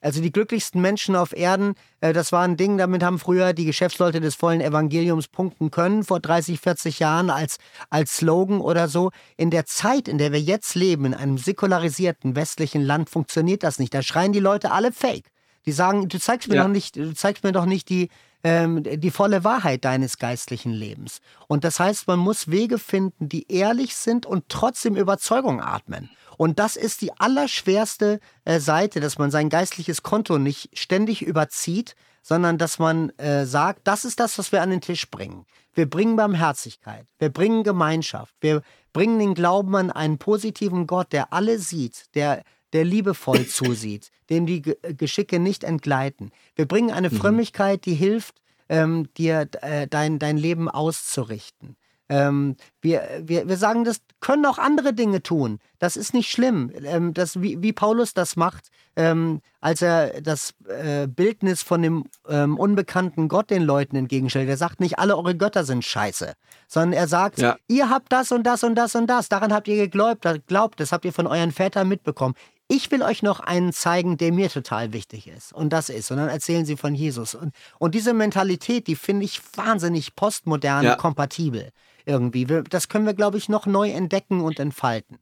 [0.00, 3.64] Also die glücklichsten Menschen auf Erden, äh, das war ein Ding, damit haben früher die
[3.64, 7.56] Geschäftsleute des vollen Evangeliums punkten können, vor 30, 40 Jahren als,
[7.90, 9.10] als Slogan oder so.
[9.36, 13.80] In der Zeit, in der wir jetzt leben, in einem säkularisierten westlichen Land, funktioniert das
[13.80, 13.92] nicht.
[13.94, 15.32] Da schreien die Leute alle Fake.
[15.66, 16.62] Die sagen, du zeigst mir ja.
[16.62, 18.10] doch nicht, du zeigst mir doch nicht die,
[18.46, 21.18] ähm, die volle Wahrheit deines geistlichen Lebens.
[21.48, 26.10] Und das heißt, man muss Wege finden, die ehrlich sind und trotzdem Überzeugung atmen.
[26.36, 31.96] Und das ist die allerschwerste äh, Seite, dass man sein geistliches Konto nicht ständig überzieht,
[32.22, 35.44] sondern dass man äh, sagt, das ist das, was wir an den Tisch bringen.
[35.74, 41.32] Wir bringen Barmherzigkeit, wir bringen Gemeinschaft, wir bringen den Glauben an einen positiven Gott, der
[41.32, 46.30] alle sieht, der der liebevoll zusieht, dem die Geschicke nicht entgleiten.
[46.54, 47.16] Wir bringen eine mhm.
[47.16, 51.76] Frömmigkeit, die hilft, ähm, dir äh, dein, dein Leben auszurichten.
[52.08, 55.58] Ähm, wir, wir, wir sagen, das können auch andere Dinge tun.
[55.80, 56.70] Das ist nicht schlimm.
[56.84, 62.04] Ähm, das, wie, wie Paulus das macht, ähm, als er das äh, Bildnis von dem
[62.28, 64.48] ähm, unbekannten Gott den Leuten entgegenstellt.
[64.48, 66.34] Er sagt nicht, alle eure Götter sind scheiße,
[66.68, 67.56] sondern er sagt, ja.
[67.66, 69.28] ihr habt das und das und das und das.
[69.28, 72.34] Daran habt ihr geglaubt, glaubt, das habt ihr von euren Vätern mitbekommen
[72.68, 75.52] ich will euch noch einen zeigen, der mir total wichtig ist.
[75.52, 76.10] Und das ist.
[76.10, 77.34] Und dann erzählen sie von Jesus.
[77.34, 80.96] Und, und diese Mentalität, die finde ich wahnsinnig postmodern, ja.
[80.96, 81.70] kompatibel
[82.04, 82.46] irgendwie.
[82.68, 85.18] Das können wir, glaube ich, noch neu entdecken und entfalten.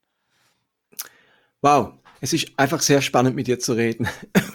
[1.61, 4.09] Wow, es ist einfach sehr spannend, mit dir zu reden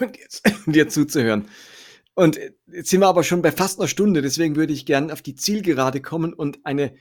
[0.66, 1.48] und dir zuzuhören.
[2.14, 5.22] Und jetzt sind wir aber schon bei fast einer Stunde, deswegen würde ich gerne auf
[5.22, 6.94] die Zielgerade kommen und eine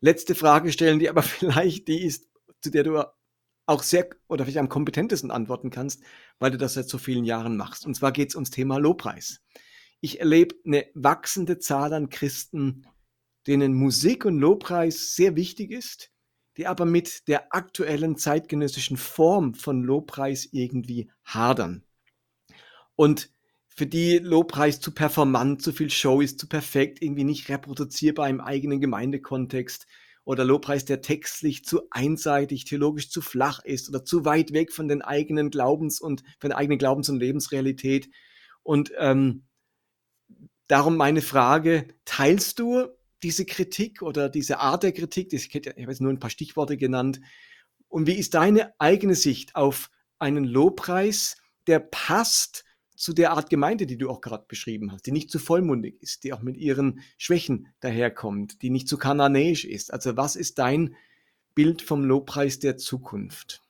[0.00, 2.28] letzte Frage stellen, die aber vielleicht die ist,
[2.60, 3.04] zu der du
[3.66, 6.02] auch sehr oder vielleicht am kompetentesten antworten kannst,
[6.38, 7.84] weil du das seit so vielen Jahren machst.
[7.84, 9.42] Und zwar geht es ums Thema Lobpreis.
[10.00, 12.86] Ich erlebe eine wachsende Zahl an Christen,
[13.46, 16.10] denen Musik und Lobpreis sehr wichtig ist,
[16.56, 21.84] die aber mit der aktuellen zeitgenössischen Form von Lobpreis irgendwie hadern.
[22.94, 23.30] Und
[23.68, 28.40] für die Lobpreis zu performant, zu viel Show ist, zu perfekt, irgendwie nicht reproduzierbar im
[28.40, 29.86] eigenen Gemeindekontext
[30.26, 34.88] oder Lobpreis, der textlich zu einseitig, theologisch zu flach ist oder zu weit weg von
[34.88, 38.10] den eigenen Glaubens- und von der eigenen Glaubens- und Lebensrealität.
[38.64, 39.44] Und ähm,
[40.66, 42.88] darum meine Frage, teilst du
[43.22, 47.20] diese Kritik oder diese Art der Kritik, ich habe jetzt nur ein paar Stichworte genannt,
[47.86, 51.36] und wie ist deine eigene Sicht auf einen Lobpreis,
[51.68, 52.64] der passt
[52.96, 56.24] zu der Art Gemeinde, die du auch gerade beschrieben hast, die nicht zu vollmundig ist,
[56.24, 59.92] die auch mit ihren Schwächen daherkommt, die nicht zu kananäisch ist.
[59.92, 60.96] Also was ist dein
[61.54, 63.62] Bild vom Lobpreis der Zukunft?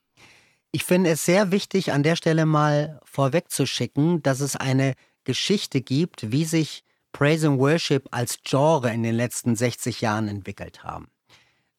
[0.72, 6.33] Ich finde es sehr wichtig, an der Stelle mal vorwegzuschicken, dass es eine Geschichte gibt,
[6.33, 11.09] wie sich Praise and Worship als Genre in den letzten 60 Jahren entwickelt haben.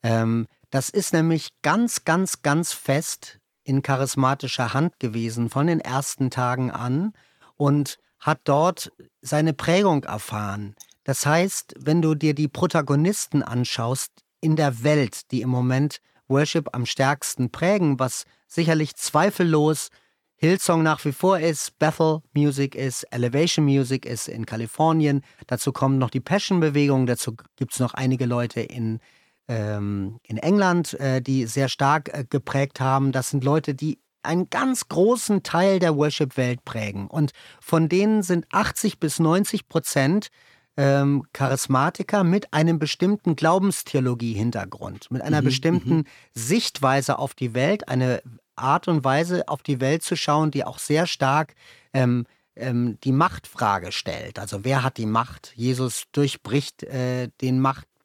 [0.01, 6.29] Ähm, das ist nämlich ganz, ganz, ganz fest in charismatischer Hand gewesen von den ersten
[6.31, 7.13] Tagen an
[7.57, 8.91] und hat dort
[9.21, 10.75] seine Prägung erfahren.
[11.03, 16.69] Das heißt, wenn du dir die Protagonisten anschaust in der Welt, die im Moment Worship
[16.73, 19.89] am stärksten prägen, was sicherlich zweifellos
[20.35, 25.23] Hillsong nach wie vor ist, Bethel Music ist, Elevation Music ist in Kalifornien.
[25.47, 28.99] Dazu kommen noch die Passion-Bewegung, dazu gibt es noch einige Leute in
[29.47, 33.11] ähm, in England, äh, die sehr stark äh, geprägt haben.
[33.11, 37.07] Das sind Leute, die einen ganz großen Teil der Worship-Welt prägen.
[37.07, 40.29] Und von denen sind 80 bis 90 Prozent
[40.77, 46.05] ähm, Charismatiker mit einem bestimmten Glaubenstheologie-Hintergrund, mit einer mhm, bestimmten mhm.
[46.33, 48.21] Sichtweise auf die Welt, eine
[48.55, 51.55] Art und Weise auf die Welt zu schauen, die auch sehr stark
[51.93, 52.25] ähm,
[52.55, 54.39] ähm, die Machtfrage stellt.
[54.39, 55.53] Also wer hat die Macht?
[55.55, 57.59] Jesus durchbricht äh, den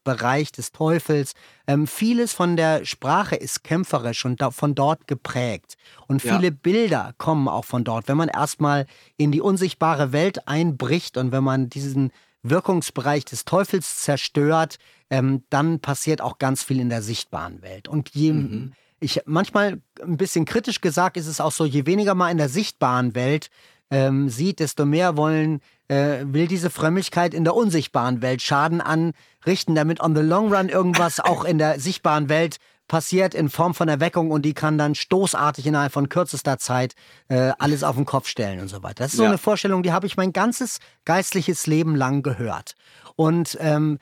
[0.05, 1.35] Machtbereich des Teufels.
[1.67, 5.77] Ähm, vieles von der Sprache ist kämpferisch und da, von dort geprägt.
[6.07, 6.51] Und viele ja.
[6.51, 8.09] Bilder kommen auch von dort.
[8.09, 8.87] Wenn man erstmal
[9.17, 14.79] in die unsichtbare Welt einbricht und wenn man diesen Wirkungsbereich des Teufels zerstört,
[15.11, 17.87] ähm, dann passiert auch ganz viel in der sichtbaren Welt.
[17.87, 18.73] Und je, mhm.
[18.99, 22.49] ich manchmal ein bisschen kritisch gesagt, ist es auch so, je weniger man in der
[22.49, 23.51] sichtbaren Welt
[23.93, 29.75] ähm, sieht, desto mehr wollen, äh, will diese Frömmigkeit in der unsichtbaren Welt Schaden anrichten,
[29.75, 32.57] damit on the long run irgendwas auch in der sichtbaren Welt
[32.89, 36.95] passiert in Form von Erweckung und die kann dann stoßartig innerhalb von kürzester Zeit
[37.29, 39.05] äh, alles auf den Kopf stellen und so weiter.
[39.05, 39.29] Das ist so ja.
[39.29, 42.75] eine Vorstellung, die habe ich mein ganzes geistliches Leben lang gehört.
[43.15, 43.99] Und, ähm,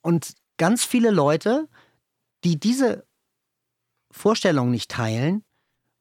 [0.00, 1.68] und ganz viele Leute,
[2.44, 3.06] die diese
[4.10, 5.44] Vorstellung nicht teilen,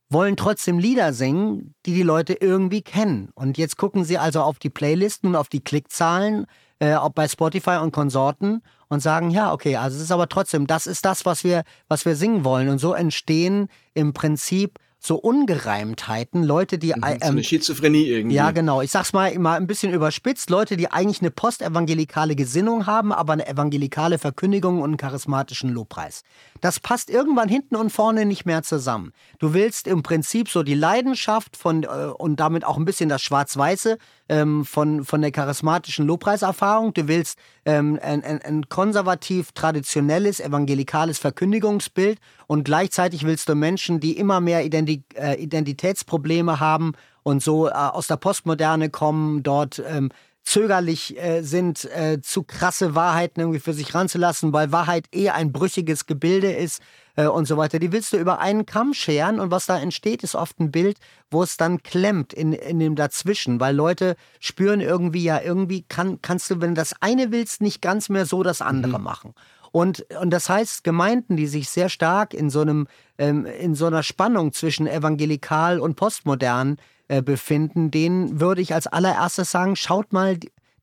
[0.10, 3.30] wollen trotzdem Lieder singen, die die Leute irgendwie kennen.
[3.36, 6.46] Und jetzt gucken sie also auf die Playlisten und auf die Klickzahlen,
[6.80, 10.88] äh, bei Spotify und Konsorten und sagen, ja, okay, also es ist aber trotzdem, das
[10.88, 12.70] ist das, was wir, was wir singen wollen.
[12.70, 16.90] Und so entstehen im Prinzip so Ungereimtheiten, Leute, die.
[16.90, 18.36] Ähm, so eine Schizophrenie irgendwie.
[18.36, 18.82] Ja, genau.
[18.82, 20.50] Ich sag's mal, mal ein bisschen überspitzt.
[20.50, 26.24] Leute, die eigentlich eine postevangelikale Gesinnung haben, aber eine evangelikale Verkündigung und einen charismatischen Lobpreis.
[26.62, 29.14] Das passt irgendwann hinten und vorne nicht mehr zusammen.
[29.40, 33.22] Du willst im Prinzip so die Leidenschaft von äh, und damit auch ein bisschen das
[33.22, 33.98] Schwarz-Weiße
[34.30, 36.94] ähm, von, von der charismatischen Lobpreiserfahrung.
[36.94, 44.00] Du willst ähm, ein, ein, ein konservativ traditionelles evangelikales Verkündigungsbild und gleichzeitig willst du Menschen,
[44.00, 46.94] die immer mehr Identi äh, Identitätsprobleme haben
[47.24, 50.10] und so äh, aus der Postmoderne kommen, dort ähm,
[50.48, 55.52] zögerlich äh, sind, äh, zu krasse Wahrheiten irgendwie für sich ranzulassen, weil Wahrheit eh ein
[55.52, 56.82] brüchiges Gebilde ist
[57.18, 57.80] äh, und so weiter.
[57.80, 61.00] Die willst du über einen Kamm scheren und was da entsteht, ist oft ein Bild,
[61.30, 66.22] wo es dann klemmt in, in dem Dazwischen, weil Leute spüren irgendwie, ja, irgendwie kann,
[66.22, 69.04] kannst du, wenn du das eine willst, nicht ganz mehr so das andere mhm.
[69.04, 69.34] machen.
[69.74, 72.88] Und, und das heißt, Gemeinden, die sich sehr stark in so einem,
[73.18, 78.88] ähm, in so einer Spannung zwischen evangelikal und postmodern äh, befinden, denen würde ich als
[78.88, 80.38] allererstes sagen, schaut mal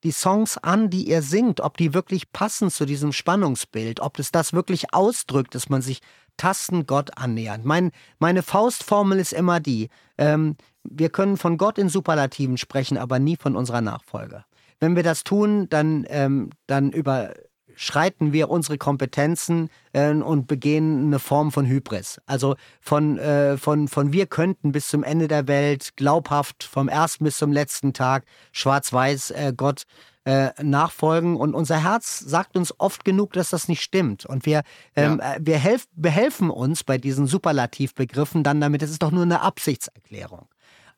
[0.05, 4.31] die Songs an, die ihr singt, ob die wirklich passen zu diesem Spannungsbild, ob es
[4.31, 6.01] das wirklich ausdrückt, dass man sich
[6.37, 7.65] tastend Gott annähert.
[7.65, 13.19] Mein, meine Faustformel ist immer die, ähm, wir können von Gott in Superlativen sprechen, aber
[13.19, 14.45] nie von unserer Nachfolge.
[14.79, 17.33] Wenn wir das tun, dann, ähm, dann über,
[17.77, 22.21] schreiten wir unsere Kompetenzen äh, und begehen eine Form von Hybris.
[22.27, 27.25] Also von, äh, von, von wir könnten bis zum Ende der Welt glaubhaft vom ersten
[27.25, 29.85] bis zum letzten Tag schwarz-weiß äh, Gott
[30.25, 31.37] äh, nachfolgen.
[31.37, 34.25] Und unser Herz sagt uns oft genug, dass das nicht stimmt.
[34.25, 34.63] Und wir,
[34.97, 35.35] ähm, ja.
[35.35, 39.43] Äh, wir helf, behelfen uns bei diesen Superlativbegriffen dann damit, es ist doch nur eine
[39.43, 40.49] Absichtserklärung.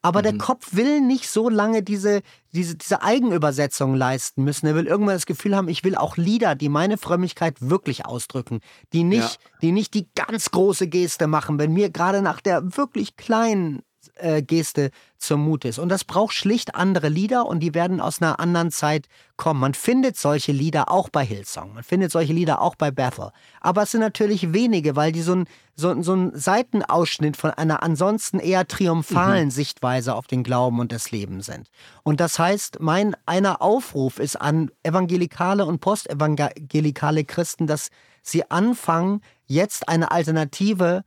[0.07, 0.23] Aber mhm.
[0.23, 4.69] der Kopf will nicht so lange diese, diese, diese Eigenübersetzung leisten müssen.
[4.69, 8.61] Er will irgendwann das Gefühl haben, ich will auch Lieder, die meine Frömmigkeit wirklich ausdrücken,
[8.93, 9.59] die nicht, ja.
[9.63, 13.83] die nicht die ganz große Geste machen, wenn mir gerade nach der wirklich kleinen
[14.17, 15.79] äh, Geste zumute ist.
[15.79, 19.61] Und das braucht schlicht andere Lieder und die werden aus einer anderen Zeit kommen.
[19.61, 23.31] Man findet solche Lieder auch bei Hillsong, man findet solche Lieder auch bei Bethel.
[23.61, 27.83] Aber es sind natürlich wenige, weil die so ein, so, so ein Seitenausschnitt von einer
[27.83, 29.51] ansonsten eher triumphalen mhm.
[29.51, 31.69] Sichtweise auf den Glauben und das Leben sind.
[32.03, 37.91] Und das heißt, mein einer Aufruf ist an evangelikale und postevangelikale Christen, dass
[38.23, 41.05] sie anfangen, jetzt eine Alternative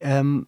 [0.00, 0.46] ähm,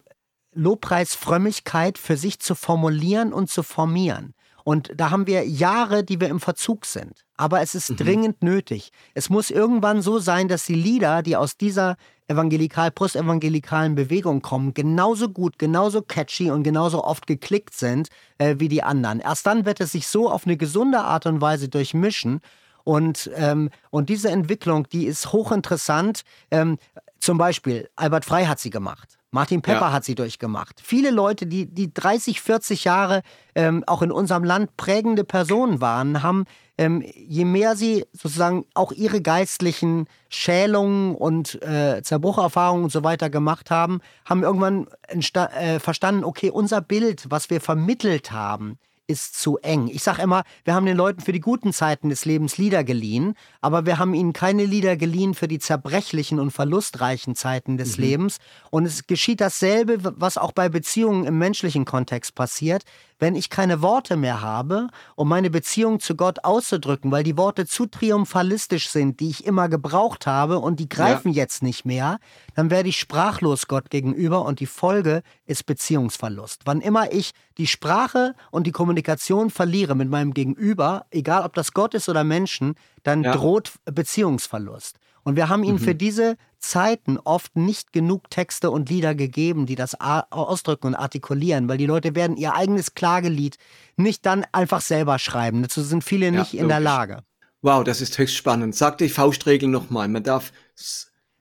[0.53, 4.33] Lobpreisfrömmigkeit für sich zu formulieren und zu formieren.
[4.63, 7.25] Und da haben wir Jahre, die wir im Verzug sind.
[7.35, 7.95] Aber es ist mhm.
[7.97, 8.91] dringend nötig.
[9.13, 11.97] Es muss irgendwann so sein, dass die Lieder, die aus dieser
[12.27, 18.83] evangelikal-postevangelikalen Bewegung kommen, genauso gut, genauso catchy und genauso oft geklickt sind äh, wie die
[18.83, 19.19] anderen.
[19.19, 22.39] Erst dann wird es sich so auf eine gesunde Art und Weise durchmischen.
[22.83, 26.21] Und, ähm, und diese Entwicklung, die ist hochinteressant.
[26.51, 26.77] Ähm,
[27.19, 29.17] zum Beispiel, Albert Frei hat sie gemacht.
[29.31, 29.91] Martin Pepper ja.
[29.93, 30.81] hat sie durchgemacht.
[30.83, 33.21] Viele Leute, die, die 30, 40 Jahre
[33.55, 36.43] ähm, auch in unserem Land prägende Personen waren, haben,
[36.77, 43.29] ähm, je mehr sie sozusagen auch ihre geistlichen Schälungen und äh, Zerbrucherfahrungen und so weiter
[43.29, 48.77] gemacht haben, haben irgendwann äh, verstanden, okay, unser Bild, was wir vermittelt haben,
[49.11, 49.87] ist zu eng.
[49.87, 53.35] Ich sage immer, wir haben den Leuten für die guten Zeiten des Lebens Lieder geliehen,
[53.61, 58.03] aber wir haben ihnen keine Lieder geliehen für die zerbrechlichen und verlustreichen Zeiten des mhm.
[58.03, 58.37] Lebens.
[58.69, 62.83] Und es geschieht dasselbe, was auch bei Beziehungen im menschlichen Kontext passiert
[63.21, 67.67] wenn ich keine Worte mehr habe, um meine Beziehung zu Gott auszudrücken, weil die Worte
[67.67, 71.43] zu triumphalistisch sind, die ich immer gebraucht habe und die greifen ja.
[71.43, 72.17] jetzt nicht mehr,
[72.55, 76.61] dann werde ich sprachlos Gott gegenüber und die Folge ist Beziehungsverlust.
[76.65, 81.73] Wann immer ich die Sprache und die Kommunikation verliere mit meinem Gegenüber, egal ob das
[81.73, 83.35] Gott ist oder Menschen, dann ja.
[83.35, 84.97] droht Beziehungsverlust.
[85.23, 85.83] Und wir haben ihnen mhm.
[85.83, 91.67] für diese Zeiten oft nicht genug Texte und Lieder gegeben, die das ausdrücken und artikulieren,
[91.67, 93.57] weil die Leute werden ihr eigenes Klagelied
[93.97, 95.61] nicht dann einfach selber schreiben.
[95.61, 97.23] Dazu sind viele ja, nicht in der Lage.
[97.61, 98.75] Wow, das ist höchst spannend.
[98.75, 100.07] Sag die Faustregel nochmal.
[100.07, 100.51] Man darf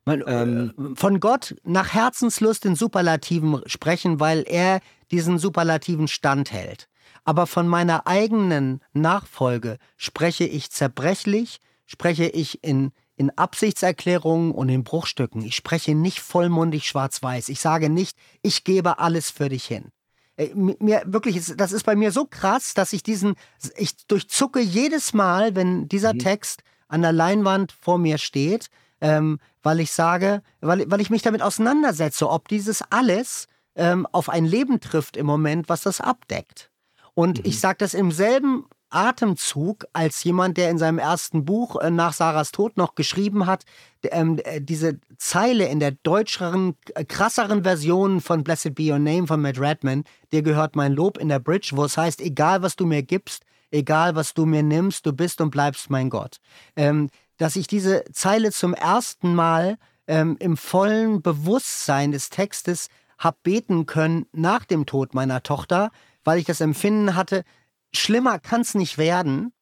[0.04, 6.88] man, ähm, äh, von Gott nach Herzenslust in Superlativen sprechen, weil er diesen Superlativen standhält.
[7.24, 14.82] Aber von meiner eigenen Nachfolge spreche ich zerbrechlich, spreche ich in in Absichtserklärungen und in
[14.82, 15.42] Bruchstücken.
[15.42, 17.50] Ich spreche nicht vollmundig schwarz-weiß.
[17.50, 19.92] Ich sage nicht, ich gebe alles für dich hin.
[20.38, 23.34] Äh, mir wirklich, das ist bei mir so krass, dass ich diesen,
[23.76, 26.20] ich durchzucke jedes Mal, wenn dieser mhm.
[26.20, 28.70] Text an der Leinwand vor mir steht,
[29.02, 34.30] ähm, weil ich sage, weil, weil ich mich damit auseinandersetze, ob dieses alles ähm, auf
[34.30, 36.70] ein Leben trifft im Moment, was das abdeckt.
[37.12, 37.44] Und mhm.
[37.44, 42.12] ich sage das im selben Atemzug als jemand, der in seinem ersten Buch äh, nach
[42.12, 43.64] Sarahs Tod noch geschrieben hat,
[44.04, 49.26] ähm, äh, diese Zeile in der deutscheren, äh, krasseren Version von Blessed Be Your Name
[49.26, 52.76] von Matt Redman, dir gehört mein Lob in der Bridge, wo es heißt, egal was
[52.76, 56.38] du mir gibst, egal was du mir nimmst, du bist und bleibst mein Gott.
[56.76, 62.88] Ähm, dass ich diese Zeile zum ersten Mal ähm, im vollen Bewusstsein des Textes
[63.18, 65.90] habe beten können nach dem Tod meiner Tochter,
[66.24, 67.44] weil ich das Empfinden hatte,
[67.92, 69.52] schlimmer kann es nicht werden.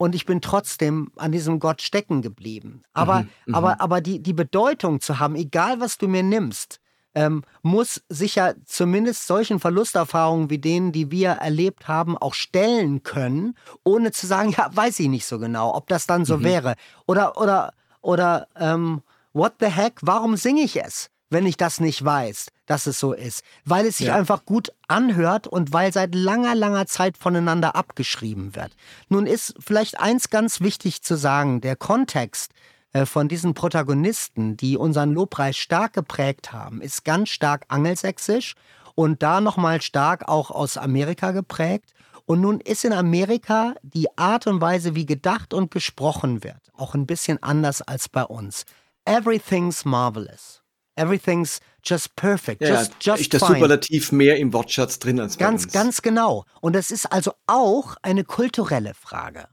[0.00, 2.82] Und ich bin trotzdem an diesem Gott stecken geblieben.
[2.92, 6.80] Aber, mhm, mhm, aber, aber die, die Bedeutung zu haben, egal was du mir nimmst,
[7.16, 13.56] ähm, muss sicher zumindest solchen Verlusterfahrungen wie denen, die wir erlebt haben, auch stellen können,
[13.82, 16.44] ohne zu sagen, ja, weiß ich nicht so genau, ob das dann so mhm.
[16.44, 16.74] wäre.
[17.06, 19.02] Oder, oder, oder, ähm,
[19.32, 21.10] what the heck, warum singe ich es?
[21.30, 23.42] wenn ich das nicht weiß, dass es so ist.
[23.64, 24.14] Weil es sich ja.
[24.14, 28.76] einfach gut anhört und weil seit langer, langer Zeit voneinander abgeschrieben wird.
[29.08, 32.52] Nun ist vielleicht eins ganz wichtig zu sagen, der Kontext
[32.92, 38.54] äh, von diesen Protagonisten, die unseren Lobpreis stark geprägt haben, ist ganz stark angelsächsisch
[38.94, 41.94] und da nochmal stark auch aus Amerika geprägt.
[42.26, 46.94] Und nun ist in Amerika die Art und Weise, wie gedacht und gesprochen wird, auch
[46.94, 48.66] ein bisschen anders als bei uns.
[49.06, 50.60] Everything's marvelous.
[50.98, 53.54] Everything's just perfect, ja, just, just ist das fine.
[53.54, 55.72] Superlativ mehr im Wortschatz drin als bei Ganz, uns.
[55.72, 56.44] ganz genau.
[56.60, 59.48] Und das ist also auch eine kulturelle Frage.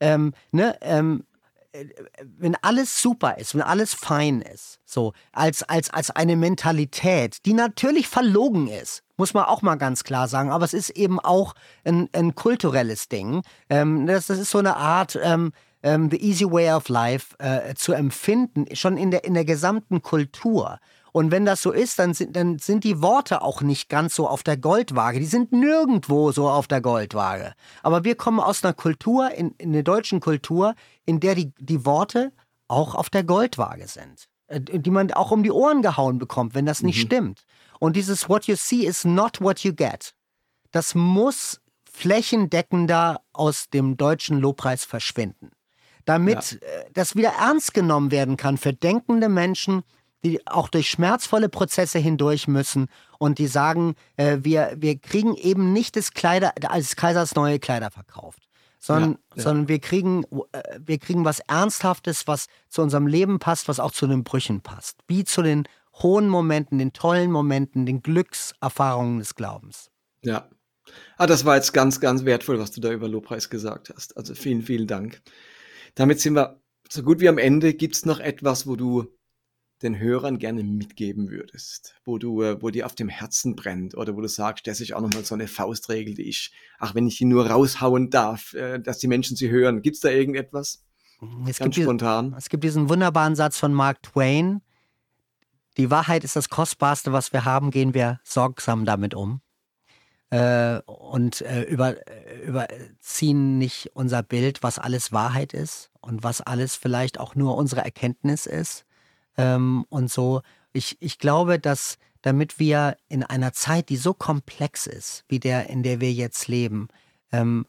[0.00, 1.24] Ähm, ne, ähm,
[1.72, 1.86] äh,
[2.38, 7.54] wenn alles super ist, wenn alles fein ist, so als, als, als eine Mentalität, die
[7.54, 11.54] natürlich verlogen ist, muss man auch mal ganz klar sagen, aber es ist eben auch
[11.84, 13.42] ein, ein kulturelles Ding.
[13.68, 15.52] Ähm, das, das ist so eine Art, ähm,
[15.84, 20.02] ähm, The Easy Way of Life äh, zu empfinden, schon in der, in der gesamten
[20.02, 20.80] Kultur.
[21.12, 24.26] Und wenn das so ist, dann sind, dann sind die Worte auch nicht ganz so
[24.26, 25.20] auf der Goldwaage.
[25.20, 27.52] Die sind nirgendwo so auf der Goldwaage.
[27.84, 30.74] Aber wir kommen aus einer Kultur, in, in der deutschen Kultur,
[31.04, 32.32] in der die, die Worte
[32.66, 34.26] auch auf der Goldwaage sind.
[34.48, 37.06] Äh, die man auch um die Ohren gehauen bekommt, wenn das nicht mhm.
[37.06, 37.44] stimmt.
[37.78, 40.14] Und dieses What you see is not what you get.
[40.72, 45.50] Das muss flächendeckender aus dem deutschen Lobpreis verschwinden
[46.04, 46.68] damit ja.
[46.68, 49.82] Äh, das wieder ernst genommen werden kann für denkende Menschen,
[50.24, 52.88] die auch durch schmerzvolle Prozesse hindurch müssen
[53.18, 57.90] und die sagen, äh, wir, wir kriegen eben nicht das Kleider, als Kaisers neue Kleider
[57.90, 58.40] verkauft.
[58.78, 59.42] Sondern, ja, ja.
[59.42, 63.92] sondern wir, kriegen, äh, wir kriegen was Ernsthaftes, was zu unserem Leben passt, was auch
[63.92, 64.98] zu den Brüchen passt.
[65.06, 65.66] Wie zu den
[66.02, 69.90] hohen Momenten, den tollen Momenten, den Glückserfahrungen des Glaubens.
[70.22, 70.48] Ja.
[71.16, 74.16] Ah, das war jetzt ganz, ganz wertvoll, was du da über Lobpreis gesagt hast.
[74.16, 75.22] Also vielen, vielen Dank.
[75.94, 77.74] Damit sind wir so gut wie am Ende.
[77.74, 79.06] Gibt es noch etwas, wo du
[79.82, 84.16] den Hörern gerne mitgeben würdest, wo du, äh, wo dir auf dem Herzen brennt oder
[84.16, 87.18] wo du sagst, das ist auch nochmal so eine Faustregel, die ich, ach, wenn ich
[87.18, 89.82] die nur raushauen darf, äh, dass die Menschen sie hören.
[89.82, 90.82] Gibt es da irgendetwas?
[91.48, 92.26] Es Ganz gibt spontan.
[92.26, 94.62] Diesen, es gibt diesen wunderbaren Satz von Mark Twain.
[95.76, 99.40] Die Wahrheit ist das Kostbarste, was wir haben, gehen wir sorgsam damit um
[100.34, 106.40] äh, und äh, über, äh, überziehen nicht unser Bild, was alles Wahrheit ist und was
[106.40, 108.84] alles vielleicht auch nur unsere Erkenntnis ist.
[109.36, 110.42] Ähm, und so,
[110.72, 115.70] ich, ich glaube, dass damit wir in einer Zeit, die so komplex ist, wie der,
[115.70, 116.88] in der wir jetzt leben,
[117.30, 117.66] ähm,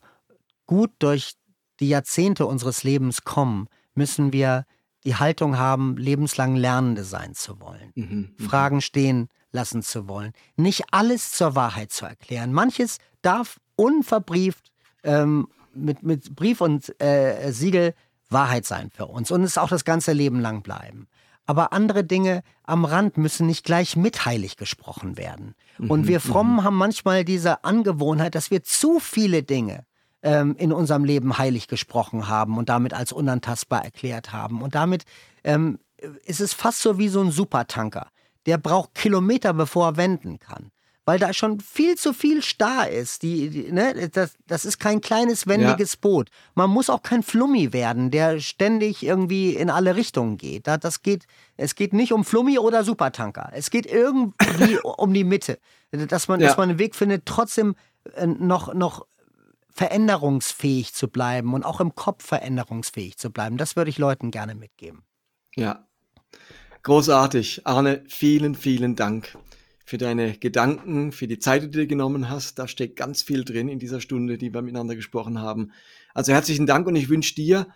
[0.65, 1.33] gut durch
[1.79, 4.65] die Jahrzehnte unseres Lebens kommen, müssen wir
[5.03, 10.33] die Haltung haben, lebenslang Lernende sein zu wollen, mhm, mhm, Fragen stehen lassen zu wollen,
[10.55, 12.53] nicht alles zur Wahrheit zu erklären.
[12.53, 14.71] Manches darf unverbrieft
[15.03, 17.95] ähm, mit, mit Brief und äh, Siegel
[18.29, 21.07] Wahrheit sein für uns und es auch das ganze Leben lang bleiben.
[21.47, 25.53] Aber andere Dinge am Rand müssen nicht gleich mit heilig gesprochen werden.
[25.77, 26.63] Und mhm, wir Frommen mhm.
[26.63, 29.85] haben manchmal diese Angewohnheit, dass wir zu viele Dinge
[30.23, 34.63] ähm, in unserem Leben heilig gesprochen haben und damit als unantastbar erklärt haben.
[34.63, 35.05] Und damit
[35.43, 35.77] ähm,
[36.25, 38.07] ist es fast so wie so ein Supertanker.
[38.45, 40.71] Der braucht Kilometer, bevor er wenden kann
[41.05, 43.21] weil da schon viel zu viel starr ist.
[43.21, 44.09] Die, die ne?
[44.09, 45.99] das, das ist kein kleines, wendiges ja.
[46.01, 46.29] Boot.
[46.55, 50.67] Man muss auch kein Flummi werden, der ständig irgendwie in alle Richtungen geht.
[50.67, 51.25] Das geht.
[51.57, 53.51] Es geht nicht um Flummi oder Supertanker.
[53.53, 55.59] Es geht irgendwie um die Mitte.
[55.91, 56.47] Dass man, ja.
[56.47, 57.75] dass man einen Weg findet, trotzdem
[58.15, 59.05] äh, noch, noch
[59.69, 63.57] veränderungsfähig zu bleiben und auch im Kopf veränderungsfähig zu bleiben.
[63.57, 65.03] Das würde ich Leuten gerne mitgeben.
[65.55, 65.84] Ja,
[66.85, 67.65] großartig.
[67.65, 69.35] Arne, vielen, vielen Dank
[69.85, 72.59] für deine Gedanken, für die Zeit, die du dir genommen hast.
[72.59, 75.71] Da steckt ganz viel drin in dieser Stunde, die wir miteinander gesprochen haben.
[76.13, 77.67] Also herzlichen Dank und ich wünsche dir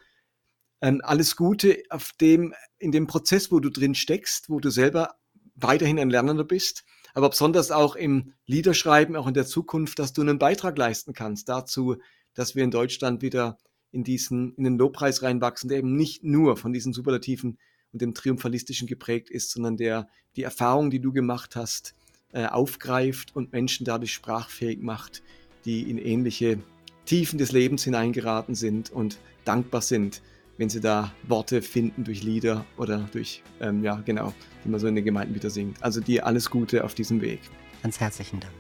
[0.81, 5.15] ähm, alles Gute auf dem, in dem Prozess, wo du drin steckst, wo du selber
[5.56, 10.22] weiterhin ein Lernender bist, aber besonders auch im Liederschreiben, auch in der Zukunft, dass du
[10.22, 11.98] einen Beitrag leisten kannst dazu,
[12.36, 13.57] dass wir in Deutschland wieder
[13.91, 17.57] in diesen, in den Lobpreis reinwachsen, der eben nicht nur von diesen Superlativen
[17.93, 21.95] und dem Triumphalistischen geprägt ist, sondern der die Erfahrung, die du gemacht hast,
[22.31, 25.23] äh, aufgreift und Menschen dadurch sprachfähig macht,
[25.65, 26.59] die in ähnliche
[27.05, 30.21] Tiefen des Lebens hineingeraten sind und dankbar sind,
[30.57, 34.33] wenn sie da Worte finden durch Lieder oder durch, ähm, ja, genau,
[34.63, 35.81] die man so in den Gemeinden wieder singt.
[35.81, 37.39] Also dir alles Gute auf diesem Weg.
[37.81, 38.53] Ganz herzlichen Dank.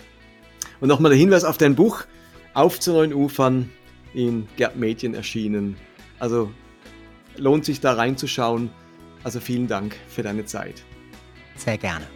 [0.79, 2.05] Und nochmal der Hinweis auf dein Buch,
[2.53, 3.69] Auf zu neuen Ufern,
[4.13, 5.77] in Gerd Mädchen erschienen.
[6.17, 6.51] Also
[7.37, 8.71] lohnt sich da reinzuschauen.
[9.23, 10.83] Also vielen Dank für deine Zeit.
[11.55, 12.07] Sehr gerne.